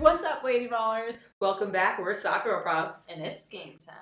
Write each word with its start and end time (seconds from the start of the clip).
What's 0.00 0.24
up, 0.24 0.42
Lady 0.42 0.66
Ballers? 0.66 1.28
Welcome 1.40 1.70
back. 1.72 1.98
We're 1.98 2.14
Soccer 2.14 2.58
Props. 2.62 3.06
And 3.12 3.20
it's 3.20 3.44
game 3.44 3.74
time. 3.86 3.96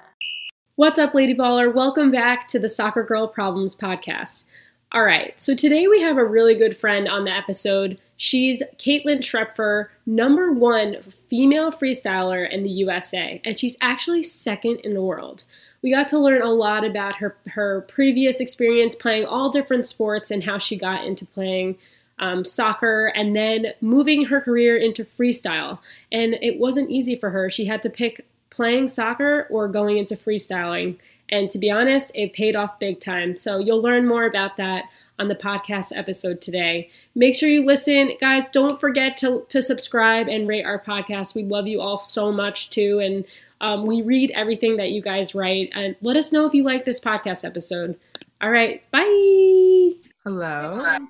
What's 0.76 0.96
up, 0.96 1.12
Lady 1.12 1.34
Baller? 1.34 1.74
Welcome 1.74 2.12
back 2.12 2.46
to 2.48 2.60
the 2.60 2.68
Soccer 2.68 3.02
Girl 3.02 3.26
Problems 3.26 3.74
podcast. 3.74 4.44
All 4.92 5.02
right, 5.02 5.38
so 5.40 5.56
today 5.56 5.88
we 5.88 6.00
have 6.00 6.16
a 6.16 6.24
really 6.24 6.54
good 6.54 6.76
friend 6.76 7.08
on 7.08 7.24
the 7.24 7.32
episode. 7.32 7.98
She's 8.16 8.62
Caitlin 8.78 9.22
Schrepfer, 9.22 9.88
number 10.06 10.52
one 10.52 11.02
female 11.28 11.72
freestyler 11.72 12.48
in 12.48 12.62
the 12.62 12.70
USA, 12.70 13.40
and 13.44 13.58
she's 13.58 13.76
actually 13.80 14.22
second 14.22 14.76
in 14.84 14.94
the 14.94 15.02
world. 15.02 15.42
We 15.82 15.90
got 15.90 16.06
to 16.10 16.18
learn 16.20 16.42
a 16.42 16.52
lot 16.52 16.84
about 16.84 17.16
her, 17.16 17.36
her 17.48 17.80
previous 17.88 18.38
experience 18.38 18.94
playing 18.94 19.26
all 19.26 19.50
different 19.50 19.88
sports 19.88 20.30
and 20.30 20.44
how 20.44 20.58
she 20.58 20.76
got 20.76 21.04
into 21.04 21.26
playing 21.26 21.76
um, 22.18 22.44
soccer 22.44 23.06
and 23.14 23.34
then 23.34 23.68
moving 23.80 24.26
her 24.26 24.40
career 24.40 24.76
into 24.76 25.04
freestyle. 25.04 25.78
And 26.10 26.34
it 26.42 26.58
wasn't 26.58 26.90
easy 26.90 27.16
for 27.16 27.30
her. 27.30 27.50
She 27.50 27.66
had 27.66 27.82
to 27.82 27.90
pick 27.90 28.26
playing 28.50 28.88
soccer 28.88 29.46
or 29.50 29.68
going 29.68 29.98
into 29.98 30.16
freestyling. 30.16 30.98
And 31.28 31.50
to 31.50 31.58
be 31.58 31.70
honest, 31.70 32.10
it 32.14 32.32
paid 32.32 32.56
off 32.56 32.78
big 32.78 33.00
time. 33.00 33.36
So 33.36 33.58
you'll 33.58 33.82
learn 33.82 34.06
more 34.06 34.24
about 34.24 34.56
that 34.56 34.84
on 35.18 35.28
the 35.28 35.34
podcast 35.34 35.96
episode 35.96 36.40
today. 36.40 36.90
Make 37.14 37.34
sure 37.34 37.48
you 37.48 37.64
listen. 37.64 38.12
Guys, 38.20 38.48
don't 38.48 38.80
forget 38.80 39.16
to, 39.18 39.44
to 39.48 39.62
subscribe 39.62 40.28
and 40.28 40.48
rate 40.48 40.64
our 40.64 40.80
podcast. 40.80 41.34
We 41.34 41.42
love 41.42 41.66
you 41.66 41.80
all 41.80 41.98
so 41.98 42.32
much 42.32 42.70
too. 42.70 43.00
And 43.00 43.26
um, 43.60 43.86
we 43.86 44.02
read 44.02 44.30
everything 44.34 44.76
that 44.76 44.90
you 44.90 45.02
guys 45.02 45.34
write. 45.34 45.70
And 45.74 45.96
let 46.00 46.16
us 46.16 46.32
know 46.32 46.46
if 46.46 46.54
you 46.54 46.62
like 46.62 46.84
this 46.84 47.00
podcast 47.00 47.44
episode. 47.44 47.98
All 48.40 48.50
right. 48.50 48.88
Bye. 48.90 49.94
Hello. 50.24 51.08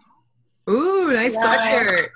Ooh, 0.68 1.12
nice 1.12 1.36
sweatshirt. 1.36 2.08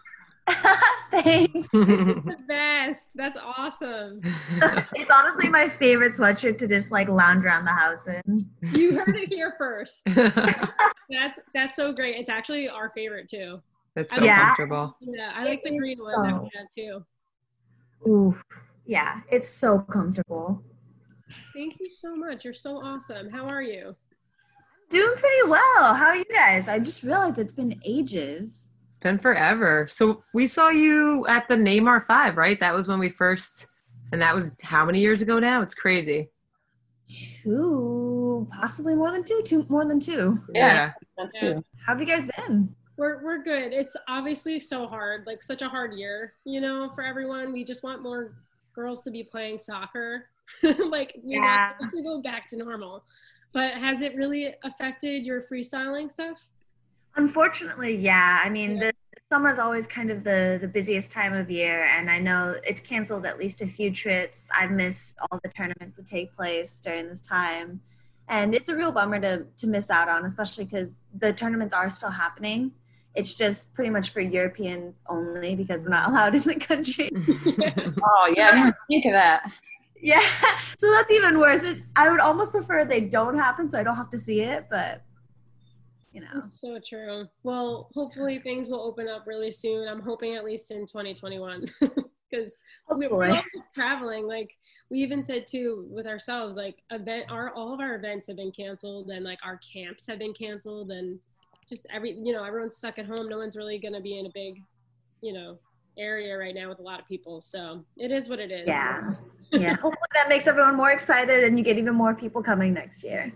Thanks. 1.10 1.68
This 1.72 2.00
is 2.00 2.06
the 2.24 2.36
best. 2.48 3.12
That's 3.14 3.38
awesome. 3.38 4.20
it's 4.94 5.10
honestly 5.10 5.48
my 5.48 5.68
favorite 5.68 6.12
sweatshirt 6.12 6.58
to 6.58 6.66
just 6.66 6.90
like 6.90 7.08
lounge 7.08 7.44
around 7.44 7.64
the 7.64 7.70
house 7.72 8.08
in. 8.08 8.48
You 8.74 8.98
heard 8.98 9.14
it 9.16 9.28
here 9.28 9.54
first. 9.58 10.02
That's 10.06 11.38
that's 11.54 11.76
so 11.76 11.92
great. 11.92 12.16
It's 12.16 12.30
actually 12.30 12.68
our 12.68 12.90
favorite 12.94 13.28
too. 13.28 13.60
That's 13.94 14.14
so 14.14 14.24
Yeah. 14.24 14.46
comfortable. 14.54 14.96
Yeah, 15.00 15.32
I 15.34 15.44
like 15.44 15.60
It 15.60 15.64
the 15.64 15.70
is 15.74 15.78
green 15.78 15.98
one 15.98 16.22
that 16.22 16.42
we 16.42 16.50
have 16.56 16.70
too. 16.74 17.04
Ooh. 18.08 18.36
Yeah, 18.86 19.20
it's 19.30 19.48
so 19.48 19.78
comfortable. 19.78 20.62
Thank 21.54 21.76
you 21.78 21.88
so 21.88 22.16
much. 22.16 22.44
You're 22.44 22.54
so 22.54 22.78
awesome. 22.78 23.30
How 23.30 23.46
are 23.46 23.62
you? 23.62 23.94
Doing 24.92 25.16
pretty 25.16 25.48
well. 25.50 25.94
How 25.94 26.06
are 26.08 26.16
you 26.16 26.24
guys? 26.32 26.68
I 26.68 26.78
just 26.78 27.02
realized 27.02 27.38
it's 27.38 27.54
been 27.54 27.80
ages. 27.84 28.70
It's 28.88 28.98
been 28.98 29.18
forever. 29.18 29.86
So 29.90 30.22
we 30.34 30.46
saw 30.46 30.68
you 30.68 31.26
at 31.28 31.48
the 31.48 31.54
Neymar 31.54 32.04
Five, 32.04 32.36
right? 32.36 32.60
That 32.60 32.74
was 32.74 32.88
when 32.88 32.98
we 32.98 33.08
first, 33.08 33.66
and 34.12 34.20
that 34.20 34.34
was 34.34 34.60
how 34.60 34.84
many 34.84 35.00
years 35.00 35.22
ago 35.22 35.38
now? 35.38 35.62
It's 35.62 35.74
crazy. 35.74 36.28
Two, 37.08 38.46
possibly 38.52 38.94
more 38.94 39.10
than 39.10 39.24
two, 39.24 39.40
two 39.44 39.66
more 39.68 39.84
than 39.84 39.98
two. 39.98 40.40
Yeah. 40.54 40.92
That's 41.18 41.42
Yeah. 41.42 41.54
How 41.84 41.94
have 41.94 42.00
you 42.00 42.06
guys 42.06 42.28
been? 42.36 42.74
We're 42.96 43.22
we're 43.24 43.42
good. 43.42 43.72
It's 43.72 43.96
obviously 44.08 44.58
so 44.58 44.86
hard, 44.86 45.24
like 45.26 45.42
such 45.42 45.62
a 45.62 45.68
hard 45.68 45.94
year, 45.94 46.34
you 46.44 46.60
know, 46.60 46.90
for 46.94 47.02
everyone. 47.02 47.52
We 47.52 47.64
just 47.64 47.82
want 47.82 48.02
more 48.02 48.34
girls 48.74 49.02
to 49.04 49.10
be 49.10 49.24
playing 49.24 49.58
soccer. 49.58 50.26
like 50.62 51.14
we 51.24 51.34
Yeah. 51.36 51.72
want 51.80 51.92
to 51.92 52.02
go 52.02 52.20
back 52.20 52.46
to 52.48 52.56
normal. 52.56 53.04
But 53.52 53.74
has 53.74 54.00
it 54.00 54.16
really 54.16 54.54
affected 54.64 55.26
your 55.26 55.42
freestyling 55.42 56.10
stuff? 56.10 56.48
Unfortunately, 57.16 57.94
yeah. 57.96 58.40
I 58.42 58.48
mean, 58.48 58.76
Yeah. 58.76 58.90
the 59.30 59.48
is 59.48 59.58
always 59.58 59.86
kind 59.86 60.10
of 60.10 60.24
the 60.24 60.58
the 60.60 60.68
busiest 60.68 61.10
time 61.10 61.32
of 61.32 61.50
year, 61.50 61.84
and 61.84 62.10
I 62.10 62.18
know 62.18 62.54
it's 62.66 62.82
canceled 62.82 63.24
at 63.24 63.38
least 63.38 63.62
a 63.62 63.66
few 63.66 63.90
trips. 63.90 64.50
I've 64.54 64.70
missed 64.70 65.16
all 65.22 65.40
the 65.42 65.48
tournaments 65.48 65.96
that 65.96 66.04
take 66.06 66.34
place 66.36 66.78
during 66.80 67.08
this 67.08 67.22
time, 67.22 67.80
and 68.28 68.54
it's 68.54 68.68
a 68.68 68.76
real 68.76 68.92
bummer 68.92 69.18
to 69.20 69.46
to 69.56 69.66
miss 69.66 69.88
out 69.90 70.10
on, 70.10 70.26
especially 70.26 70.64
because 70.64 70.96
the 71.18 71.32
tournaments 71.32 71.72
are 71.72 71.88
still 71.88 72.10
happening. 72.10 72.72
It's 73.14 73.32
just 73.34 73.74
pretty 73.74 73.88
much 73.90 74.10
for 74.10 74.20
Europeans 74.20 74.96
only 75.08 75.54
because 75.56 75.82
we're 75.82 75.88
not 75.90 76.08
allowed 76.10 76.34
in 76.34 76.42
the 76.42 76.56
country. 76.56 77.10
Oh, 78.04 78.32
yeah. 78.36 78.48
I 78.52 78.52
didn't 78.64 78.76
think 78.88 79.04
of 79.06 79.12
that. 79.12 79.50
Yeah, 80.02 80.20
so 80.78 80.90
that's 80.90 81.10
even 81.10 81.38
worse. 81.38 81.62
It, 81.62 81.78
I 81.96 82.10
would 82.10 82.20
almost 82.20 82.52
prefer 82.52 82.84
they 82.84 83.00
don't 83.00 83.38
happen 83.38 83.68
so 83.68 83.78
I 83.78 83.84
don't 83.84 83.96
have 83.96 84.10
to 84.10 84.18
see 84.18 84.40
it, 84.40 84.66
but 84.68 85.02
you 86.12 86.20
know. 86.20 86.26
It's 86.38 86.60
so 86.60 86.78
true. 86.86 87.26
Well, 87.44 87.88
hopefully 87.94 88.40
things 88.40 88.68
will 88.68 88.82
open 88.82 89.08
up 89.08 89.26
really 89.26 89.50
soon. 89.50 89.88
I'm 89.88 90.02
hoping 90.02 90.34
at 90.34 90.44
least 90.44 90.72
in 90.72 90.86
2021 90.86 91.66
because 92.30 92.58
we, 92.96 93.06
we're 93.06 93.28
always 93.28 93.44
traveling. 93.74 94.26
Like 94.26 94.50
we 94.90 94.98
even 94.98 95.22
said 95.22 95.46
too 95.46 95.86
with 95.88 96.06
ourselves, 96.06 96.56
like 96.56 96.76
event, 96.90 97.26
our 97.30 97.50
all 97.54 97.72
of 97.72 97.80
our 97.80 97.94
events 97.94 98.26
have 98.26 98.36
been 98.36 98.52
canceled 98.52 99.08
and 99.10 99.24
like 99.24 99.38
our 99.44 99.58
camps 99.72 100.06
have 100.08 100.18
been 100.18 100.34
canceled 100.34 100.90
and 100.90 101.20
just 101.68 101.86
every 101.90 102.12
you 102.12 102.32
know 102.32 102.44
everyone's 102.44 102.76
stuck 102.76 102.98
at 102.98 103.06
home. 103.06 103.28
No 103.28 103.38
one's 103.38 103.56
really 103.56 103.78
gonna 103.78 104.00
be 104.00 104.18
in 104.18 104.26
a 104.26 104.30
big, 104.34 104.60
you 105.22 105.32
know, 105.32 105.58
area 105.96 106.36
right 106.36 106.54
now 106.54 106.68
with 106.68 106.80
a 106.80 106.82
lot 106.82 107.00
of 107.00 107.06
people. 107.06 107.40
So 107.40 107.84
it 107.96 108.10
is 108.10 108.28
what 108.28 108.40
it 108.40 108.50
is. 108.50 108.66
Yeah. 108.66 109.14
Yeah. 109.52 109.74
Hopefully 109.80 110.08
that 110.14 110.28
makes 110.28 110.46
everyone 110.46 110.76
more 110.76 110.90
excited 110.90 111.44
and 111.44 111.58
you 111.58 111.64
get 111.64 111.78
even 111.78 111.94
more 111.94 112.14
people 112.14 112.42
coming 112.42 112.74
next 112.74 113.04
year. 113.04 113.32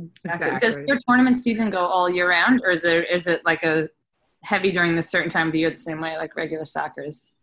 Exactly. 0.00 0.48
Exactly. 0.48 0.68
Does 0.68 0.88
your 0.88 0.98
tournament 1.08 1.38
season 1.38 1.70
go 1.70 1.84
all 1.84 2.08
year 2.10 2.28
round, 2.28 2.60
or 2.64 2.70
is 2.70 2.82
there 2.82 3.02
is 3.02 3.26
it 3.26 3.44
like 3.44 3.62
a 3.62 3.88
heavy 4.42 4.70
during 4.70 4.94
the 4.94 5.02
certain 5.02 5.30
time 5.30 5.48
of 5.48 5.52
the 5.52 5.60
year 5.60 5.70
the 5.70 5.76
same 5.76 6.00
way 6.00 6.16
like 6.16 6.36
regular 6.36 6.64
soccer 6.64 7.02
is? 7.02 7.34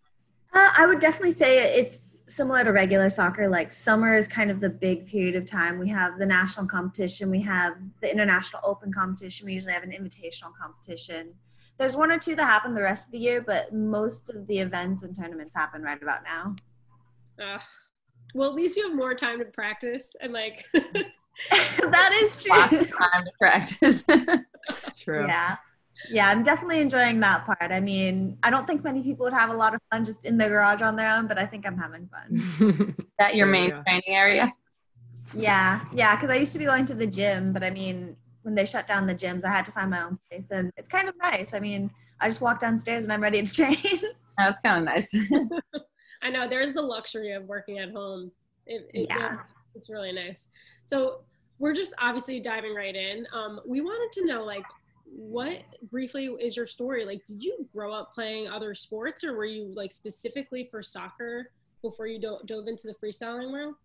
Uh, 0.54 0.72
I 0.78 0.86
would 0.86 1.00
definitely 1.00 1.32
say 1.32 1.76
it's 1.80 2.22
similar 2.28 2.64
to 2.64 2.72
regular 2.72 3.10
soccer. 3.10 3.50
Like 3.50 3.72
summer 3.72 4.16
is 4.16 4.28
kind 4.28 4.52
of 4.52 4.60
the 4.60 4.70
big 4.70 5.08
period 5.08 5.36
of 5.36 5.46
time. 5.46 5.80
We 5.80 5.90
have 5.90 6.20
the 6.20 6.28
national 6.28 6.68
competition, 6.68 7.32
we 7.32 7.42
have 7.42 7.74
the 8.02 8.12
international 8.12 8.62
open 8.64 8.94
competition, 8.94 9.48
we 9.48 9.54
usually 9.54 9.74
have 9.74 9.84
an 9.84 9.92
invitational 9.92 10.52
competition. 10.60 11.34
There's 11.80 11.96
one 11.96 12.12
or 12.12 12.20
two 12.20 12.36
that 12.36 12.46
happen 12.46 12.76
the 12.76 12.84
rest 12.84 13.08
of 13.08 13.14
the 13.14 13.18
year, 13.18 13.42
but 13.42 13.74
most 13.74 14.30
of 14.30 14.46
the 14.46 14.60
events 14.60 15.02
and 15.02 15.16
tournaments 15.16 15.56
happen 15.56 15.82
right 15.82 16.02
about 16.02 16.20
now. 16.24 16.56
Ugh. 17.44 17.62
Well, 18.34 18.50
at 18.50 18.56
least 18.56 18.78
you 18.78 18.88
have 18.88 18.96
more 18.96 19.14
time 19.14 19.40
to 19.40 19.46
practice 19.46 20.14
and 20.22 20.34
like. 20.34 20.66
that 20.74 22.12
is 22.24 22.48
Lots 22.48 22.70
true. 22.70 22.80
of 22.82 22.90
time 22.90 23.26
to 23.26 23.32
practice. 23.40 24.04
True. 25.00 25.28
Yeah. 25.28 25.58
Yeah, 26.10 26.28
I'm 26.30 26.44
definitely 26.44 26.80
enjoying 26.80 27.20
that 27.22 27.46
part. 27.46 27.72
I 27.72 27.80
mean, 27.80 28.38
I 28.44 28.50
don't 28.50 28.68
think 28.68 28.84
many 28.84 29.02
people 29.02 29.24
would 29.26 29.34
have 29.34 29.50
a 29.50 29.54
lot 29.56 29.74
of 29.74 29.82
fun 29.92 30.04
just 30.06 30.26
in 30.26 30.38
the 30.38 30.48
garage 30.48 30.82
on 30.82 30.96
their 30.96 31.10
own, 31.16 31.28
but 31.28 31.38
I 31.38 31.46
think 31.46 31.66
I'm 31.66 31.78
having 31.78 32.08
fun. 32.08 32.96
that 33.20 33.36
your 33.36 33.48
There 33.48 33.54
you 33.54 33.64
main 33.64 33.70
go. 33.70 33.84
training 33.86 34.04
area? 34.08 34.54
Yeah, 35.34 35.82
yeah, 35.94 36.16
because 36.16 36.30
I 36.30 36.36
used 36.36 36.54
to 36.54 36.60
be 36.60 36.66
going 36.66 36.86
to 36.86 36.94
the 36.94 37.08
gym, 37.08 37.54
but 37.54 37.64
I 37.64 37.70
mean, 37.70 38.16
when 38.44 38.54
they 38.54 38.66
shut 38.66 38.86
down 38.88 39.08
the 39.08 39.16
gyms, 39.16 39.46
I 39.46 39.50
had 39.50 39.66
to 39.66 39.72
find 39.72 39.90
my 39.90 40.04
own 40.04 40.20
place, 40.30 40.52
and 40.52 40.72
it's 40.78 40.90
kind 40.90 41.08
of 41.08 41.16
nice. 41.22 41.54
I 41.54 41.60
mean, 41.60 41.90
I 42.20 42.28
just 42.28 42.42
walk 42.42 42.60
downstairs 42.60 43.06
and 43.06 43.14
I'm 43.14 43.22
ready 43.22 43.42
to 43.42 43.54
train. 43.54 43.78
That's 44.38 44.60
kind 44.62 44.80
of 44.80 44.94
nice. 44.94 45.14
I 46.24 46.30
know 46.30 46.48
there's 46.48 46.74
the 46.74 46.82
luxury 46.82 47.34
of 47.34 47.44
working 47.44 47.80
at 47.80 47.92
home. 47.92 48.32
It, 48.66 48.90
it, 48.94 49.08
Yeah. 49.10 49.40
it's 49.76 49.90
really 49.90 50.14
nice. 50.14 50.48
So 50.86 51.22
we're 51.60 51.74
just 51.74 51.94
obviously 52.00 52.40
diving 52.40 52.74
right 52.74 52.96
in. 52.96 53.28
Um, 53.34 53.60
we 53.68 53.82
wanted 53.82 54.12
to 54.22 54.26
know, 54.26 54.44
like, 54.44 54.64
what 55.06 55.62
briefly 55.92 56.26
is 56.42 56.56
your 56.58 56.66
story? 56.66 57.06
Like, 57.06 57.26
did 57.26 57.44
you 57.44 57.68
grow 57.74 57.94
up 57.94 58.14
playing 58.16 58.48
other 58.48 58.74
sports, 58.74 59.24
or 59.24 59.36
were 59.36 59.46
you 59.46 59.72
like 59.76 59.92
specifically 59.92 60.68
for 60.72 60.82
soccer 60.82 61.52
before 61.84 62.08
you 62.08 62.20
do- 62.20 62.40
dove 62.46 62.68
into 62.68 62.88
the 62.88 62.96
freestyling 62.96 63.52
world? 63.52 63.76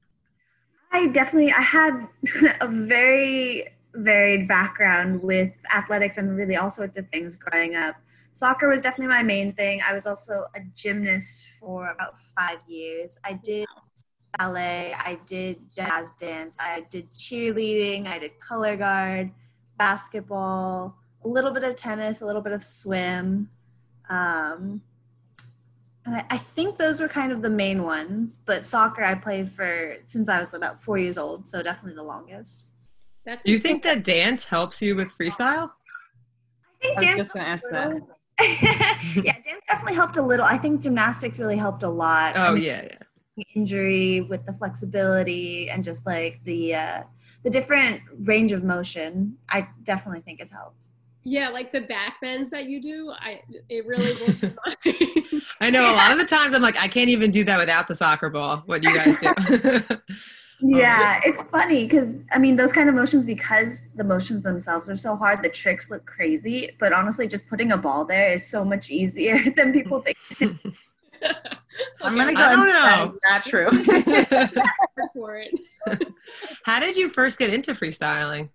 I 0.93 1.09
definitely 1.09 1.53
I 1.53 1.61
had 1.61 2.09
a 2.61 2.69
very 2.69 3.69
varied 3.95 4.49
background 4.49 5.23
with 5.23 5.53
athletics 5.75 6.17
and 6.19 6.35
really 6.37 6.57
all 6.57 6.71
sorts 6.71 6.97
of 6.97 7.09
things 7.11 7.37
growing 7.37 7.75
up. 7.75 7.97
Soccer 8.39 8.69
was 8.69 8.81
definitely 8.81 9.09
my 9.09 9.25
main 9.25 9.53
thing. 9.53 9.81
I 9.85 9.93
was 9.93 10.07
also 10.07 10.45
a 10.55 10.61
gymnast 10.73 11.49
for 11.59 11.91
about 11.91 12.15
five 12.37 12.59
years. 12.69 13.19
I 13.25 13.33
did 13.33 13.67
ballet, 14.39 14.95
I 14.97 15.19
did 15.27 15.59
jazz 15.75 16.13
dance, 16.21 16.57
I 16.61 16.87
did 16.89 17.11
cheerleading, 17.11 18.07
I 18.07 18.21
did 18.21 18.39
color 18.39 18.77
guard, 18.77 19.33
basketball, 19.77 20.95
a 21.25 21.29
little 21.29 21.51
bit 21.51 21.65
of 21.65 21.75
tennis, 21.75 22.21
a 22.21 22.27
little 22.27 22.41
bit 22.41 22.53
of 22.53 22.63
swim. 22.63 23.51
Um, 24.09 24.83
and 26.07 26.15
I, 26.15 26.25
I 26.31 26.39
think 26.39 26.79
those 26.79 27.01
were 27.01 27.09
kind 27.09 27.33
of 27.33 27.43
the 27.43 27.51
main 27.51 27.83
ones. 27.83 28.39
But 28.47 28.65
soccer, 28.65 29.03
I 29.03 29.17
played 29.17 29.51
for 29.51 29.97
since 30.05 30.29
I 30.29 30.39
was 30.39 30.55
about 30.55 30.81
four 30.81 30.97
years 30.97 31.19
old, 31.19 31.49
so 31.49 31.61
definitely 31.61 31.97
the 31.97 32.05
longest. 32.05 32.69
That's 33.27 33.45
Do 33.45 33.51
you 33.51 33.59
think 33.59 33.83
that 33.83 34.05
dance 34.05 34.45
helps 34.45 34.81
you 34.81 34.95
with 34.95 35.09
freestyle? 35.09 35.73
I 36.63 36.87
think 36.87 36.93
I 36.93 36.95
was 36.95 37.05
dance. 37.05 37.19
just 37.19 37.33
gonna 37.33 37.49
ask 37.49 37.65
that. 37.73 38.18
yeah, 38.41 39.33
dance 39.43 39.65
definitely 39.69 39.95
helped 39.95 40.17
a 40.17 40.23
little. 40.23 40.45
I 40.45 40.59
think 40.59 40.81
gymnastics 40.81 41.39
really 41.39 41.57
helped 41.57 41.83
a 41.83 41.89
lot. 41.89 42.35
Oh 42.37 42.55
yeah, 42.55 42.87
yeah. 43.37 43.45
injury 43.55 44.21
with 44.23 44.45
the 44.45 44.53
flexibility 44.53 45.69
and 45.71 45.83
just 45.83 46.07
like 46.07 46.41
the 46.45 46.75
uh, 46.75 47.03
the 47.43 47.51
different 47.51 48.01
range 48.21 48.53
of 48.53 48.63
motion. 48.63 49.37
I 49.51 49.69
definitely 49.83 50.21
think 50.21 50.41
it's 50.41 50.53
helped. 50.53 50.87
Yeah, 51.25 51.49
like 51.49 51.73
the 51.73 51.81
back 51.81 52.21
bends 52.21 52.49
that 52.51 52.67
you 52.67 52.81
do, 52.81 53.13
I 53.19 53.41
it 53.69 53.87
really 53.87 54.15
blows 54.15 54.41
my 54.41 54.55
mind. 54.65 55.43
I 55.61 55.71
know 55.71 55.93
a 55.93 55.97
lot 55.97 56.13
of 56.13 56.19
the 56.19 56.25
times 56.25 56.55
I'm 56.55 56.63
like, 56.63 56.79
I 56.79 56.89
can't 56.89 57.11
even 57.11 57.31
do 57.31 57.45
that 57.45 57.59
without 57.59 57.89
the 57.89 57.95
soccer 57.95 58.31
ball. 58.31 58.59
What 58.67 58.83
you 58.83 58.95
guys 58.95 59.21
do? 59.21 59.35
Yeah, 60.61 61.21
it's 61.25 61.43
funny 61.43 61.85
because 61.85 62.19
I 62.33 62.39
mean 62.39 62.57
those 62.57 62.73
kind 62.73 62.89
of 62.89 62.95
motions 62.95 63.25
because 63.25 63.89
the 63.95 64.05
motions 64.05 64.43
themselves 64.43 64.89
are 64.89 64.97
so 64.97 65.15
hard. 65.15 65.43
The 65.43 65.49
tricks 65.49 65.91
look 65.91 66.05
crazy, 66.05 66.71
but 66.81 66.93
honestly, 66.93 67.29
just 67.29 67.49
putting 67.49 67.73
a 67.73 67.77
ball 67.77 68.05
there 68.05 68.33
is 68.33 68.47
so 68.47 68.65
much 68.65 68.91
easier 68.91 69.39
than 69.57 69.73
people 69.73 70.03
think. 70.03 70.17
I'm 72.03 72.17
gonna 72.17 72.35
go. 72.35 72.43
I 72.43 72.57
don't 72.57 72.69
know. 72.69 73.19
Not 73.29 73.45
true. 73.45 73.69
for 75.15 75.37
it. 75.37 76.09
How 76.65 76.81
did 76.81 76.97
you 76.97 77.09
first 77.09 77.39
get 77.39 77.53
into 77.53 77.73
freestyling? 77.73 78.49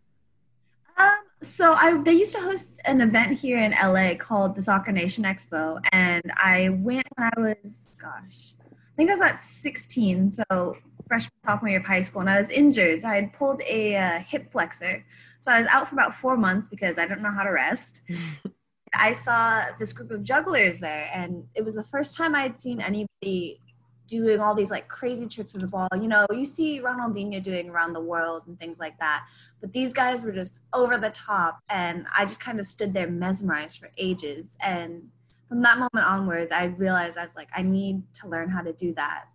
Um, 0.97 1.19
so 1.41 1.73
I 1.73 2.01
they 2.03 2.13
used 2.13 2.33
to 2.35 2.41
host 2.41 2.81
an 2.85 3.01
event 3.01 3.37
here 3.37 3.59
in 3.59 3.71
LA 3.71 4.15
called 4.15 4.55
the 4.55 4.61
Soccer 4.61 4.91
Nation 4.91 5.23
Expo, 5.23 5.79
and 5.91 6.23
I 6.35 6.69
went 6.69 7.07
when 7.15 7.31
I 7.35 7.39
was 7.39 7.97
gosh, 8.01 8.53
I 8.71 8.95
think 8.97 9.09
I 9.09 9.13
was 9.13 9.21
about 9.21 9.39
16, 9.39 10.33
so 10.33 10.77
freshman 11.07 11.31
sophomore 11.45 11.69
year 11.69 11.79
of 11.79 11.85
high 11.85 12.01
school, 12.01 12.21
and 12.21 12.29
I 12.29 12.37
was 12.37 12.49
injured. 12.49 13.03
I 13.03 13.15
had 13.15 13.33
pulled 13.33 13.61
a 13.61 13.95
uh, 13.95 14.19
hip 14.19 14.51
flexor, 14.51 15.05
so 15.39 15.51
I 15.51 15.57
was 15.57 15.67
out 15.67 15.87
for 15.87 15.95
about 15.95 16.15
four 16.15 16.37
months 16.37 16.69
because 16.69 16.97
I 16.97 17.05
don't 17.05 17.21
know 17.21 17.31
how 17.31 17.43
to 17.43 17.51
rest. 17.51 18.01
I 18.95 19.13
saw 19.13 19.65
this 19.79 19.91
group 19.91 20.11
of 20.11 20.23
jugglers 20.23 20.79
there, 20.79 21.09
and 21.13 21.45
it 21.55 21.65
was 21.65 21.75
the 21.75 21.83
first 21.83 22.15
time 22.15 22.35
I 22.35 22.41
had 22.41 22.59
seen 22.59 22.79
anybody 22.79 23.59
doing 24.07 24.39
all 24.39 24.53
these 24.53 24.69
like 24.69 24.87
crazy 24.87 25.27
tricks 25.27 25.53
with 25.53 25.61
the 25.61 25.67
ball. 25.67 25.87
You 25.99 26.07
know, 26.07 26.25
you 26.31 26.45
see 26.45 26.79
Ronaldinho 26.79 27.41
doing 27.41 27.69
around 27.69 27.93
the 27.93 28.01
world 28.01 28.43
and 28.47 28.59
things 28.59 28.79
like 28.79 28.99
that, 28.99 29.25
but 29.61 29.71
these 29.71 29.93
guys 29.93 30.23
were 30.23 30.31
just 30.31 30.59
over 30.73 30.97
the 30.97 31.09
top, 31.09 31.59
and 31.69 32.05
I 32.15 32.25
just 32.25 32.39
kind 32.39 32.59
of 32.59 32.67
stood 32.67 32.93
there 32.93 33.09
mesmerized 33.09 33.79
for 33.79 33.89
ages. 33.97 34.55
And 34.61 35.09
from 35.49 35.61
that 35.61 35.77
moment 35.77 36.07
onwards, 36.07 36.51
I 36.51 36.65
realized 36.65 37.17
I 37.17 37.23
was 37.23 37.35
like, 37.35 37.49
I 37.55 37.61
need 37.61 38.01
to 38.21 38.27
learn 38.27 38.49
how 38.49 38.61
to 38.61 38.73
do 38.73 38.93
that. 38.95 39.25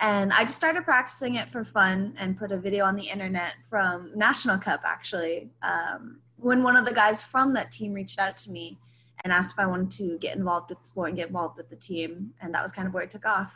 And 0.00 0.32
I 0.32 0.44
just 0.44 0.56
started 0.56 0.84
practicing 0.84 1.34
it 1.34 1.50
for 1.50 1.62
fun 1.62 2.14
and 2.18 2.38
put 2.38 2.52
a 2.52 2.56
video 2.56 2.86
on 2.86 2.96
the 2.96 3.04
internet 3.04 3.54
from 3.68 4.10
National 4.16 4.56
Cup 4.56 4.80
actually. 4.84 5.50
Um, 5.62 6.20
when 6.36 6.62
one 6.62 6.76
of 6.76 6.86
the 6.86 6.94
guys 6.94 7.22
from 7.22 7.52
that 7.54 7.70
team 7.70 7.92
reached 7.92 8.18
out 8.18 8.36
to 8.38 8.50
me 8.50 8.78
and 9.24 9.32
asked 9.32 9.54
if 9.54 9.58
I 9.58 9.66
wanted 9.66 9.90
to 9.92 10.18
get 10.18 10.36
involved 10.36 10.70
with 10.70 10.80
the 10.80 10.86
sport 10.86 11.08
and 11.08 11.16
get 11.18 11.28
involved 11.28 11.58
with 11.58 11.68
the 11.68 11.76
team, 11.76 12.32
and 12.40 12.54
that 12.54 12.62
was 12.62 12.72
kind 12.72 12.88
of 12.88 12.94
where 12.94 13.02
it 13.02 13.10
took 13.10 13.26
off. 13.26 13.52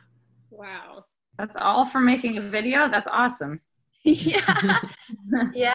Wow. 0.51 1.07
That's 1.39 1.57
all 1.57 1.85
for 1.85 2.01
making 2.01 2.37
a 2.37 2.41
video. 2.41 2.89
That's 2.89 3.09
awesome. 3.09 3.61
yeah, 4.05 4.81
yeah. 5.55 5.73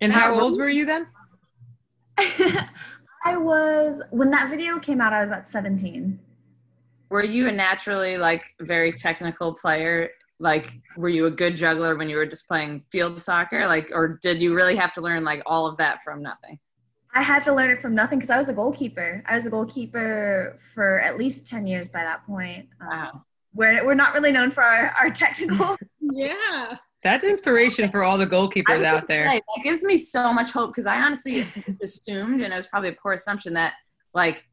And 0.00 0.12
how 0.12 0.38
old 0.38 0.58
were 0.58 0.68
you 0.68 0.84
then? 0.84 1.06
I 3.24 3.36
was 3.36 4.02
when 4.10 4.30
that 4.32 4.50
video 4.50 4.78
came 4.78 5.00
out. 5.00 5.12
I 5.12 5.20
was 5.20 5.28
about 5.28 5.48
seventeen. 5.48 6.20
Were 7.12 7.22
you 7.22 7.46
a 7.46 7.52
naturally 7.52 8.16
like 8.16 8.42
very 8.62 8.90
technical 8.90 9.52
player? 9.52 10.08
Like, 10.38 10.80
were 10.96 11.10
you 11.10 11.26
a 11.26 11.30
good 11.30 11.56
juggler 11.56 11.94
when 11.94 12.08
you 12.08 12.16
were 12.16 12.24
just 12.24 12.48
playing 12.48 12.84
field 12.90 13.22
soccer? 13.22 13.66
Like, 13.66 13.90
or 13.92 14.18
did 14.22 14.40
you 14.40 14.54
really 14.54 14.76
have 14.76 14.94
to 14.94 15.02
learn 15.02 15.22
like 15.22 15.42
all 15.44 15.66
of 15.66 15.76
that 15.76 16.02
from 16.02 16.22
nothing? 16.22 16.58
I 17.14 17.20
had 17.20 17.42
to 17.42 17.52
learn 17.52 17.70
it 17.70 17.82
from 17.82 17.94
nothing 17.94 18.18
because 18.18 18.30
I 18.30 18.38
was 18.38 18.48
a 18.48 18.54
goalkeeper. 18.54 19.22
I 19.26 19.34
was 19.34 19.44
a 19.44 19.50
goalkeeper 19.50 20.58
for 20.74 21.00
at 21.00 21.18
least 21.18 21.46
ten 21.46 21.66
years 21.66 21.90
by 21.90 22.02
that 22.02 22.24
point. 22.24 22.66
Um, 22.80 23.22
we're 23.52 23.84
we're 23.84 23.94
not 23.94 24.14
really 24.14 24.32
known 24.32 24.50
for 24.50 24.62
our, 24.62 24.86
our 25.00 25.10
technical. 25.10 25.76
Yeah. 26.14 26.76
That's 27.02 27.24
inspiration 27.24 27.90
for 27.90 28.04
all 28.04 28.18
the 28.18 28.26
goalkeepers 28.26 28.84
out 28.84 29.08
there. 29.08 29.30
say, 29.32 29.40
that 29.56 29.64
gives 29.64 29.82
me 29.82 29.96
so 29.96 30.32
much 30.32 30.50
hope 30.50 30.70
because 30.70 30.84
I 30.84 31.00
honestly 31.00 31.46
assumed, 31.82 32.42
and 32.42 32.52
it 32.52 32.56
was 32.56 32.66
probably 32.66 32.90
a 32.90 32.92
poor 32.92 33.14
assumption, 33.14 33.54
that 33.54 33.74
like 34.12 34.44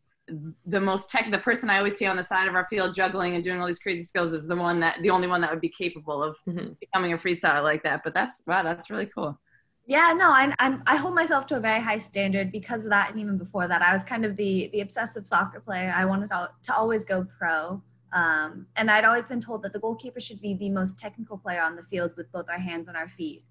the 0.66 0.80
most 0.82 1.10
tech, 1.10 1.30
the 1.32 1.38
person 1.40 1.70
I 1.70 1.78
always 1.78 1.98
see 1.98 2.06
on 2.06 2.18
the 2.18 2.24
side 2.24 2.48
of 2.48 2.56
our 2.56 2.66
field 2.70 2.94
juggling 2.94 3.36
and 3.36 3.44
doing 3.44 3.60
all 3.60 3.68
these 3.68 3.80
crazy 3.80 4.04
skills 4.04 4.32
is 4.34 4.48
the 4.48 4.56
one 4.56 4.80
that 4.82 4.98
the 5.02 5.10
only 5.10 5.28
one 5.28 5.42
that 5.42 5.52
would 5.52 5.62
be 5.62 5.70
capable 5.70 6.24
of 6.24 6.36
Mhm. 6.48 6.78
becoming 6.80 7.14
a 7.14 7.18
freestyler 7.18 7.64
like 7.64 7.84
that. 7.84 8.02
But 8.04 8.14
that's 8.14 8.44
wow, 8.48 8.64
that's 8.64 8.90
really 8.90 9.08
cool. 9.08 9.40
yeah, 9.86 10.14
no, 10.16 10.30
I 10.30 10.54
I'm, 10.60 10.84
I 10.88 10.96
hold 10.98 11.16
myself 11.16 11.48
to 11.48 11.58
a 11.58 11.60
very 11.60 11.80
high 11.82 11.98
standard 11.98 12.52
because 12.52 12.84
of 12.86 12.92
that, 12.92 13.10
and 13.12 13.20
even 13.20 13.38
before 13.38 13.68
that, 13.68 13.82
I 13.82 13.92
was 13.94 14.04
kind 14.04 14.24
of 14.26 14.36
the 14.38 14.70
the 14.74 14.82
obsessive 14.82 15.26
soccer 15.26 15.60
player. 15.60 15.92
I 15.96 16.06
wanted 16.06 16.28
to, 16.30 16.50
to 16.64 16.74
always 16.76 17.06
go 17.06 17.26
pro. 17.38 17.82
Um, 18.12 18.66
and 18.76 18.90
I'd 18.90 19.06
always 19.06 19.24
been 19.26 19.40
told 19.42 19.62
that 19.64 19.74
the 19.74 19.80
goalkeeper 19.80 20.20
should 20.20 20.42
be 20.42 20.56
the 20.56 20.70
most 20.70 20.98
technical 21.00 21.38
player 21.38 21.62
on 21.62 21.76
the 21.76 21.84
field 21.84 22.12
with 22.18 22.32
both 22.32 22.48
our 22.50 22.58
hands 22.58 22.88
and 22.88 22.98
our 22.98 23.08
feet. 23.10 23.44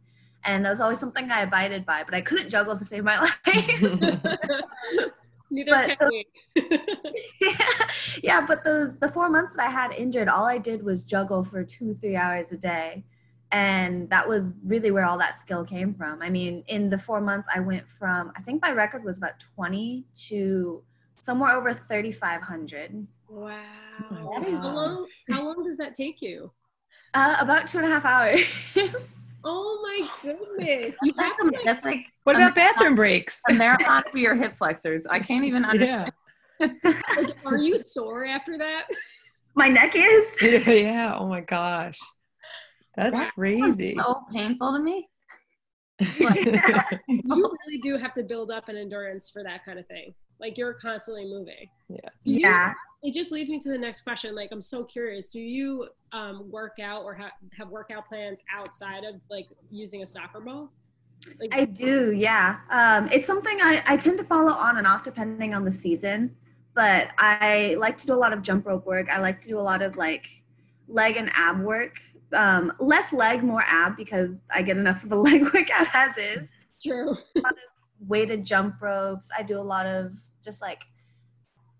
And 0.45 0.65
that 0.65 0.71
was 0.71 0.81
always 0.81 0.99
something 0.99 1.31
I 1.31 1.43
abided 1.43 1.87
by, 1.87 2.03
but 2.05 2.15
I 2.15 2.21
couldn't 2.23 2.49
juggle 2.51 2.77
to 2.77 2.85
save 2.85 3.05
my 3.05 3.21
life. 3.47 3.85
Neither 5.51 5.71
But 5.71 5.87
can 5.87 5.97
the- 6.01 6.09
we. 6.11 6.27
yeah, 8.23 8.45
but 8.47 8.65
those 8.65 8.99
the 8.99 9.09
four 9.11 9.29
months 9.31 9.53
that 9.57 9.67
I 9.69 9.71
had 9.71 9.95
injured, 9.95 10.29
all 10.29 10.45
I 10.45 10.59
did 10.59 10.83
was 10.83 11.03
juggle 11.03 11.43
for 11.45 11.65
two, 11.65 11.95
three 11.95 12.17
hours 12.17 12.53
a 12.53 12.57
day. 12.57 13.05
And 13.51 14.11
that 14.11 14.29
was 14.29 14.55
really 14.63 14.91
where 14.91 15.07
all 15.07 15.17
that 15.19 15.39
skill 15.39 15.65
came 15.65 15.91
from. 15.91 16.21
I 16.21 16.29
mean, 16.29 16.65
in 16.69 16.91
the 16.91 16.99
four 16.99 17.21
months 17.21 17.49
I 17.55 17.61
went 17.61 17.89
from 17.89 18.33
I 18.37 18.43
think 18.43 18.61
my 18.61 18.73
record 18.73 19.05
was 19.05 19.17
about 19.19 19.41
20 19.41 20.05
to 20.29 20.83
somewhere 21.15 21.53
over 21.53 21.73
3,500. 21.73 23.07
Wow. 23.29 23.55
Oh 24.01 24.15
my 24.15 24.51
How 24.51 24.75
long 24.75 25.07
how 25.31 25.45
long 25.45 25.65
does 25.65 25.77
that 25.79 25.95
take 25.95 26.21
you? 26.21 26.53
Uh, 27.15 27.37
about 27.41 27.67
two 27.67 27.79
and 27.79 27.87
a 27.87 27.91
half 27.91 28.05
hours. 28.05 29.07
Oh 29.45 29.81
my 29.83 30.09
goodness. 30.23 30.97
You 31.03 31.13
That's 31.17 31.29
have 31.39 31.47
like, 31.47 31.59
to 31.59 31.65
that's 31.65 31.85
like 31.85 32.07
What 32.25 32.37
about 32.37 32.55
bathroom 32.55 32.95
breaks? 32.97 33.41
a 33.49 33.55
marathon 33.55 34.03
for 34.11 34.19
your 34.19 34.35
hip 34.35 34.57
flexors. 34.59 35.07
I 35.07 35.21
can't 35.21 35.45
even 35.45 35.65
understand. 35.65 36.13
Yeah. 36.61 36.69
like, 37.17 37.37
are 37.47 37.57
you 37.57 37.79
sore 37.79 38.27
after 38.27 38.59
that? 38.59 38.85
my 39.55 39.69
neck 39.69 39.93
is. 39.95 40.37
yeah, 40.43 40.71
yeah. 40.71 41.17
Oh 41.19 41.29
my 41.29 41.41
gosh. 41.41 41.99
That's 42.97 43.17
That 43.17 43.33
crazy. 43.35 43.95
So 43.95 44.23
painful 44.33 44.73
to 44.73 44.81
me. 44.81 45.09
You 47.09 47.57
really 47.67 47.79
do 47.83 47.97
have 47.97 48.15
to 48.15 48.23
build 48.23 48.51
up 48.51 48.69
an 48.69 48.77
endurance 48.77 49.31
for 49.31 49.43
that 49.45 49.65
kind 49.65 49.79
of 49.79 49.87
thing. 49.87 50.15
Like 50.41 50.57
you're 50.59 50.75
constantly 50.75 51.25
moving. 51.25 51.69
yeah. 51.89 51.99
You- 52.25 52.41
Yeah. 52.41 52.73
It 53.03 53.15
just 53.15 53.31
leads 53.31 53.51
me 53.51 53.59
to 53.61 53.69
the 53.69 53.79
next 53.79 54.01
question. 54.01 54.35
Like, 54.35 54.51
I'm 54.51 54.63
so 54.63 54.85
curious. 54.85 55.29
Do 55.29 55.41
you 55.41 55.89
um, 56.13 56.51
work 56.51 56.79
out 56.83 57.05
or 57.05 57.15
ha- 57.15 57.33
have 57.57 57.69
workout 57.69 58.09
plans 58.09 58.41
outside 58.53 59.05
of 59.05 59.21
like 59.31 59.47
using 59.71 60.03
a 60.03 60.07
soccer 60.07 60.41
ball? 60.41 60.73
Like, 61.41 61.55
I 61.55 61.65
do, 61.65 62.13
yeah. 62.13 62.59
Um, 62.71 63.09
it's 63.13 63.27
something 63.27 63.57
I, 63.61 63.83
I 63.87 63.97
tend 63.97 64.19
to 64.19 64.25
follow 64.25 64.53
on 64.53 64.79
and 64.79 64.87
off 64.87 65.05
depending 65.05 65.55
on 65.55 65.65
the 65.65 65.73
season. 65.73 66.35
But 66.75 67.11
I 67.19 67.77
like 67.79 67.99
to 67.99 68.07
do 68.07 68.15
a 68.15 68.17
lot 68.17 68.33
of 68.33 68.43
jump 68.43 68.67
rope 68.67 68.87
work. 68.87 69.09
I 69.11 69.19
like 69.19 69.41
to 69.43 69.49
do 69.49 69.59
a 69.59 69.63
lot 69.63 69.83
of 69.83 69.97
like 69.97 70.29
leg 70.87 71.17
and 71.17 71.31
ab 71.35 71.61
work. 71.61 71.97
Um, 72.33 72.73
less 72.79 73.13
leg, 73.13 73.43
more 73.43 73.65
ab 73.67 73.97
because 73.97 74.45
I 74.53 74.63
get 74.63 74.77
enough 74.77 75.03
of 75.03 75.13
a 75.13 75.17
leg 75.17 75.43
workout 75.43 75.89
as 75.95 76.19
is. 76.19 76.55
true. 76.85 77.17
Weighted 78.01 78.45
jump 78.45 78.81
ropes. 78.81 79.29
I 79.37 79.43
do 79.43 79.59
a 79.59 79.63
lot 79.63 79.87
of 79.87 80.13
just 80.45 80.63
like 80.63 80.85